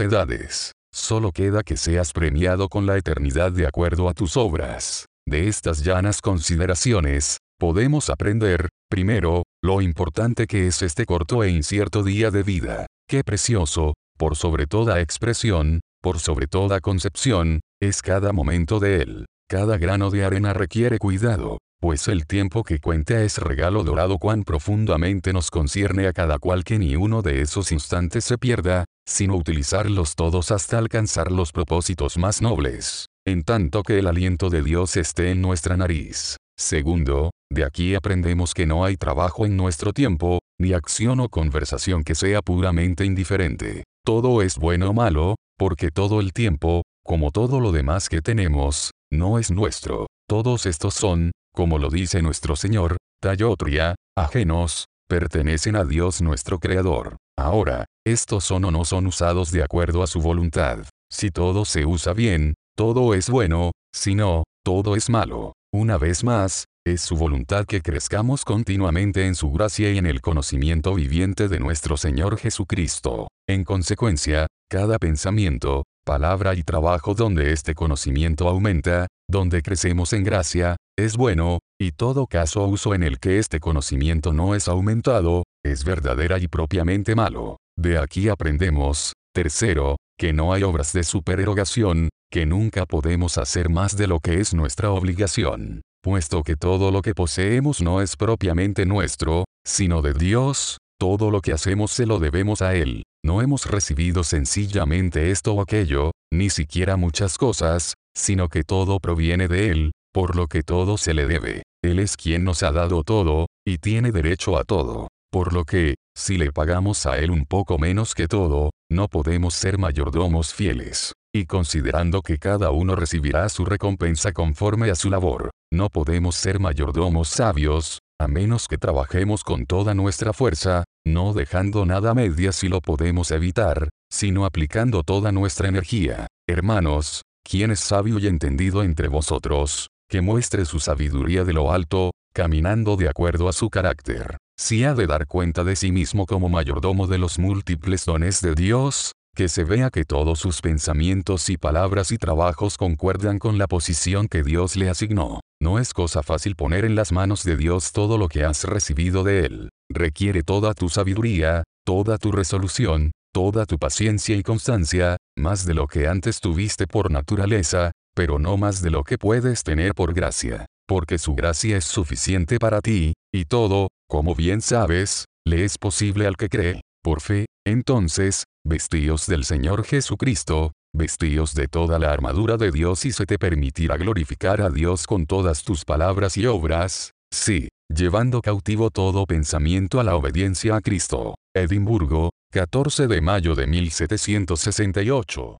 edades. 0.00 0.72
Solo 0.92 1.32
queda 1.32 1.62
que 1.62 1.76
seas 1.76 2.12
premiado 2.12 2.68
con 2.68 2.86
la 2.86 2.96
eternidad 2.96 3.52
de 3.52 3.66
acuerdo 3.66 4.08
a 4.08 4.14
tus 4.14 4.36
obras. 4.36 5.06
De 5.26 5.48
estas 5.48 5.84
llanas 5.84 6.20
consideraciones, 6.20 7.38
podemos 7.58 8.10
aprender, 8.10 8.68
primero, 8.90 9.42
lo 9.62 9.82
importante 9.82 10.46
que 10.46 10.66
es 10.66 10.82
este 10.82 11.04
corto 11.04 11.44
e 11.44 11.50
incierto 11.50 12.02
día 12.02 12.30
de 12.30 12.42
vida. 12.42 12.86
Qué 13.08 13.22
precioso, 13.24 13.94
por 14.16 14.36
sobre 14.36 14.66
toda 14.66 15.00
expresión, 15.00 15.80
por 16.00 16.18
sobre 16.18 16.46
toda 16.46 16.80
concepción, 16.80 17.60
es 17.80 18.02
cada 18.02 18.32
momento 18.32 18.80
de 18.80 19.02
él. 19.02 19.26
Cada 19.48 19.78
grano 19.78 20.10
de 20.10 20.24
arena 20.24 20.52
requiere 20.52 20.98
cuidado, 20.98 21.58
pues 21.80 22.08
el 22.08 22.26
tiempo 22.26 22.64
que 22.64 22.80
cuenta 22.80 23.22
es 23.22 23.38
regalo 23.38 23.84
dorado 23.84 24.18
cuán 24.18 24.42
profundamente 24.42 25.32
nos 25.32 25.50
concierne 25.50 26.06
a 26.06 26.12
cada 26.12 26.38
cual 26.38 26.64
que 26.64 26.78
ni 26.78 26.96
uno 26.96 27.22
de 27.22 27.40
esos 27.40 27.72
instantes 27.72 28.24
se 28.24 28.36
pierda, 28.36 28.84
sino 29.06 29.36
utilizarlos 29.36 30.16
todos 30.16 30.50
hasta 30.50 30.76
alcanzar 30.76 31.32
los 31.32 31.52
propósitos 31.52 32.18
más 32.18 32.42
nobles, 32.42 33.06
en 33.26 33.42
tanto 33.42 33.82
que 33.82 33.98
el 34.00 34.06
aliento 34.06 34.50
de 34.50 34.62
Dios 34.62 34.96
esté 34.96 35.30
en 35.30 35.40
nuestra 35.40 35.76
nariz. 35.76 36.36
Segundo, 36.58 37.30
de 37.50 37.64
aquí 37.64 37.94
aprendemos 37.94 38.52
que 38.52 38.66
no 38.66 38.84
hay 38.84 38.96
trabajo 38.96 39.46
en 39.46 39.56
nuestro 39.56 39.92
tiempo, 39.92 40.40
ni 40.60 40.72
acción 40.72 41.20
o 41.20 41.28
conversación 41.28 42.02
que 42.02 42.16
sea 42.16 42.42
puramente 42.42 43.04
indiferente. 43.04 43.84
Todo 44.04 44.42
es 44.42 44.58
bueno 44.58 44.90
o 44.90 44.92
malo, 44.92 45.36
porque 45.58 45.90
todo 45.90 46.20
el 46.20 46.32
tiempo, 46.32 46.82
como 47.04 47.30
todo 47.32 47.60
lo 47.60 47.72
demás 47.72 48.08
que 48.08 48.22
tenemos, 48.22 48.92
no 49.10 49.38
es 49.38 49.50
nuestro. 49.50 50.06
Todos 50.28 50.66
estos 50.66 50.94
son, 50.94 51.32
como 51.52 51.78
lo 51.78 51.90
dice 51.90 52.22
nuestro 52.22 52.54
Señor, 52.54 52.96
tallotria, 53.20 53.96
ajenos, 54.16 54.86
pertenecen 55.08 55.76
a 55.76 55.84
Dios 55.84 56.22
nuestro 56.22 56.58
Creador. 56.60 57.16
Ahora, 57.36 57.86
estos 58.06 58.44
son 58.44 58.64
o 58.66 58.70
no 58.70 58.84
son 58.84 59.06
usados 59.06 59.50
de 59.50 59.62
acuerdo 59.62 60.02
a 60.02 60.06
su 60.06 60.20
voluntad. 60.20 60.86
Si 61.10 61.30
todo 61.30 61.64
se 61.64 61.84
usa 61.86 62.12
bien, 62.12 62.54
todo 62.76 63.14
es 63.14 63.28
bueno, 63.28 63.72
si 63.92 64.14
no, 64.14 64.44
todo 64.64 64.94
es 64.94 65.10
malo. 65.10 65.54
Una 65.72 65.98
vez 65.98 66.24
más, 66.24 66.66
es 66.86 67.00
su 67.00 67.16
voluntad 67.16 67.66
que 67.66 67.82
crezcamos 67.82 68.44
continuamente 68.44 69.26
en 69.26 69.34
su 69.34 69.50
gracia 69.50 69.90
y 69.90 69.98
en 69.98 70.06
el 70.06 70.20
conocimiento 70.20 70.94
viviente 70.94 71.48
de 71.48 71.58
nuestro 71.58 71.96
Señor 71.96 72.38
Jesucristo. 72.38 73.28
En 73.48 73.64
consecuencia, 73.64 74.46
cada 74.70 74.98
pensamiento, 74.98 75.84
palabra 76.04 76.54
y 76.54 76.62
trabajo 76.62 77.14
donde 77.14 77.52
este 77.52 77.74
conocimiento 77.74 78.48
aumenta, 78.48 79.06
donde 79.28 79.62
crecemos 79.62 80.12
en 80.12 80.24
gracia, 80.24 80.76
es 80.98 81.16
bueno, 81.16 81.58
y 81.80 81.92
todo 81.92 82.26
caso 82.26 82.66
uso 82.66 82.94
en 82.94 83.02
el 83.02 83.18
que 83.18 83.38
este 83.38 83.60
conocimiento 83.60 84.32
no 84.32 84.54
es 84.54 84.68
aumentado, 84.68 85.44
es 85.64 85.84
verdadera 85.84 86.38
y 86.38 86.48
propiamente 86.48 87.14
malo. 87.14 87.56
De 87.76 87.98
aquí 87.98 88.28
aprendemos, 88.28 89.12
tercero, 89.34 89.96
que 90.18 90.32
no 90.32 90.52
hay 90.52 90.62
obras 90.62 90.92
de 90.92 91.04
supererogación, 91.04 92.08
que 92.30 92.46
nunca 92.46 92.86
podemos 92.86 93.38
hacer 93.38 93.68
más 93.70 93.96
de 93.96 94.06
lo 94.06 94.20
que 94.20 94.40
es 94.40 94.54
nuestra 94.54 94.90
obligación 94.90 95.82
puesto 96.08 96.42
que 96.42 96.56
todo 96.56 96.90
lo 96.90 97.02
que 97.02 97.14
poseemos 97.14 97.82
no 97.82 98.00
es 98.00 98.16
propiamente 98.16 98.86
nuestro, 98.86 99.44
sino 99.62 100.00
de 100.00 100.14
Dios, 100.14 100.78
todo 100.98 101.30
lo 101.30 101.42
que 101.42 101.52
hacemos 101.52 101.90
se 101.90 102.06
lo 102.06 102.18
debemos 102.18 102.62
a 102.62 102.74
Él. 102.74 103.02
No 103.28 103.42
hemos 103.42 103.66
recibido 103.66 104.24
sencillamente 104.24 105.30
esto 105.30 105.52
o 105.52 105.60
aquello, 105.60 106.12
ni 106.32 106.48
siquiera 106.48 106.96
muchas 106.96 107.36
cosas, 107.36 107.92
sino 108.16 108.48
que 108.48 108.64
todo 108.64 109.00
proviene 109.00 109.48
de 109.48 109.68
Él, 109.68 109.92
por 110.14 110.34
lo 110.34 110.46
que 110.46 110.62
todo 110.62 110.96
se 110.96 111.12
le 111.12 111.26
debe. 111.26 111.62
Él 111.84 111.98
es 111.98 112.16
quien 112.16 112.42
nos 112.42 112.62
ha 112.62 112.72
dado 112.72 113.04
todo, 113.04 113.44
y 113.66 113.76
tiene 113.76 114.12
derecho 114.12 114.56
a 114.56 114.64
todo. 114.64 115.08
Por 115.30 115.52
lo 115.52 115.66
que, 115.66 115.96
si 116.16 116.38
le 116.38 116.52
pagamos 116.52 117.04
a 117.04 117.18
Él 117.18 117.30
un 117.30 117.44
poco 117.44 117.76
menos 117.76 118.14
que 118.14 118.28
todo, 118.28 118.70
no 118.90 119.08
podemos 119.08 119.52
ser 119.52 119.76
mayordomos 119.76 120.54
fieles. 120.54 121.12
Y 121.30 121.44
considerando 121.44 122.22
que 122.22 122.38
cada 122.38 122.70
uno 122.70 122.96
recibirá 122.96 123.50
su 123.50 123.66
recompensa 123.66 124.32
conforme 124.32 124.90
a 124.90 124.94
su 124.94 125.10
labor, 125.10 125.50
no 125.70 125.90
podemos 125.90 126.34
ser 126.34 126.60
mayordomos 126.60 127.28
sabios, 127.28 127.98
a 128.20 128.26
menos 128.26 128.66
que 128.66 128.78
trabajemos 128.78 129.44
con 129.44 129.64
toda 129.64 129.94
nuestra 129.94 130.32
fuerza, 130.32 130.84
no 131.06 131.32
dejando 131.32 131.86
nada 131.86 132.10
a 132.10 132.14
medias 132.14 132.56
si 132.56 132.68
lo 132.68 132.80
podemos 132.80 133.30
evitar, 133.30 133.90
sino 134.10 134.44
aplicando 134.44 135.04
toda 135.04 135.30
nuestra 135.30 135.68
energía. 135.68 136.26
Hermanos, 136.48 137.22
¿quién 137.48 137.70
es 137.70 137.78
sabio 137.78 138.18
y 138.18 138.26
entendido 138.26 138.82
entre 138.82 139.06
vosotros? 139.06 139.88
Que 140.10 140.20
muestre 140.20 140.64
su 140.64 140.80
sabiduría 140.80 141.44
de 141.44 141.52
lo 141.52 141.70
alto, 141.70 142.10
caminando 142.34 142.96
de 142.96 143.08
acuerdo 143.08 143.48
a 143.48 143.52
su 143.52 143.70
carácter. 143.70 144.36
Si 144.58 144.82
ha 144.82 144.94
de 144.94 145.06
dar 145.06 145.28
cuenta 145.28 145.62
de 145.62 145.76
sí 145.76 145.92
mismo 145.92 146.26
como 146.26 146.48
mayordomo 146.48 147.06
de 147.06 147.18
los 147.18 147.38
múltiples 147.38 148.04
dones 148.04 148.40
de 148.40 148.54
Dios, 148.54 149.12
que 149.36 149.48
se 149.48 149.62
vea 149.62 149.90
que 149.90 150.04
todos 150.04 150.40
sus 150.40 150.60
pensamientos 150.60 151.48
y 151.50 151.56
palabras 151.56 152.10
y 152.10 152.18
trabajos 152.18 152.76
concuerdan 152.76 153.38
con 153.38 153.58
la 153.58 153.68
posición 153.68 154.26
que 154.26 154.42
Dios 154.42 154.74
le 154.74 154.90
asignó. 154.90 155.38
No 155.60 155.80
es 155.80 155.92
cosa 155.92 156.22
fácil 156.22 156.54
poner 156.54 156.84
en 156.84 156.94
las 156.94 157.10
manos 157.10 157.42
de 157.42 157.56
Dios 157.56 157.90
todo 157.90 158.16
lo 158.16 158.28
que 158.28 158.44
has 158.44 158.62
recibido 158.62 159.24
de 159.24 159.40
Él. 159.40 159.70
Requiere 159.90 160.44
toda 160.44 160.72
tu 160.72 160.88
sabiduría, 160.88 161.64
toda 161.84 162.16
tu 162.16 162.30
resolución, 162.30 163.10
toda 163.34 163.66
tu 163.66 163.76
paciencia 163.76 164.36
y 164.36 164.44
constancia, 164.44 165.16
más 165.36 165.66
de 165.66 165.74
lo 165.74 165.88
que 165.88 166.06
antes 166.06 166.40
tuviste 166.40 166.86
por 166.86 167.10
naturaleza, 167.10 167.90
pero 168.14 168.38
no 168.38 168.56
más 168.56 168.82
de 168.82 168.90
lo 168.90 169.02
que 169.02 169.18
puedes 169.18 169.64
tener 169.64 169.94
por 169.94 170.14
gracia. 170.14 170.66
Porque 170.86 171.18
su 171.18 171.34
gracia 171.34 171.76
es 171.76 171.84
suficiente 171.84 172.58
para 172.60 172.80
ti, 172.80 173.14
y 173.34 173.44
todo, 173.46 173.88
como 174.08 174.36
bien 174.36 174.60
sabes, 174.60 175.24
le 175.44 175.64
es 175.64 175.76
posible 175.76 176.28
al 176.28 176.36
que 176.36 176.48
cree. 176.48 176.80
Por 177.02 177.20
fe, 177.20 177.46
entonces, 177.66 178.44
vestíos 178.68 179.26
del 179.26 179.44
Señor 179.44 179.84
Jesucristo, 179.84 180.72
vestíos 180.94 181.54
de 181.54 181.66
toda 181.66 181.98
la 181.98 182.12
armadura 182.12 182.56
de 182.56 182.70
Dios 182.70 183.04
y 183.06 183.12
se 183.12 183.24
te 183.26 183.38
permitirá 183.38 183.96
glorificar 183.96 184.60
a 184.60 184.68
Dios 184.70 185.06
con 185.06 185.26
todas 185.26 185.64
tus 185.64 185.84
palabras 185.84 186.36
y 186.36 186.46
obras, 186.46 187.12
sí, 187.32 187.68
llevando 187.88 188.42
cautivo 188.42 188.90
todo 188.90 189.24
pensamiento 189.26 189.98
a 190.00 190.04
la 190.04 190.14
obediencia 190.14 190.76
a 190.76 190.80
Cristo. 190.80 191.34
Edimburgo, 191.56 192.30
14 192.52 193.06
de 193.08 193.20
mayo 193.20 193.54
de 193.54 193.66
1768. 193.66 195.56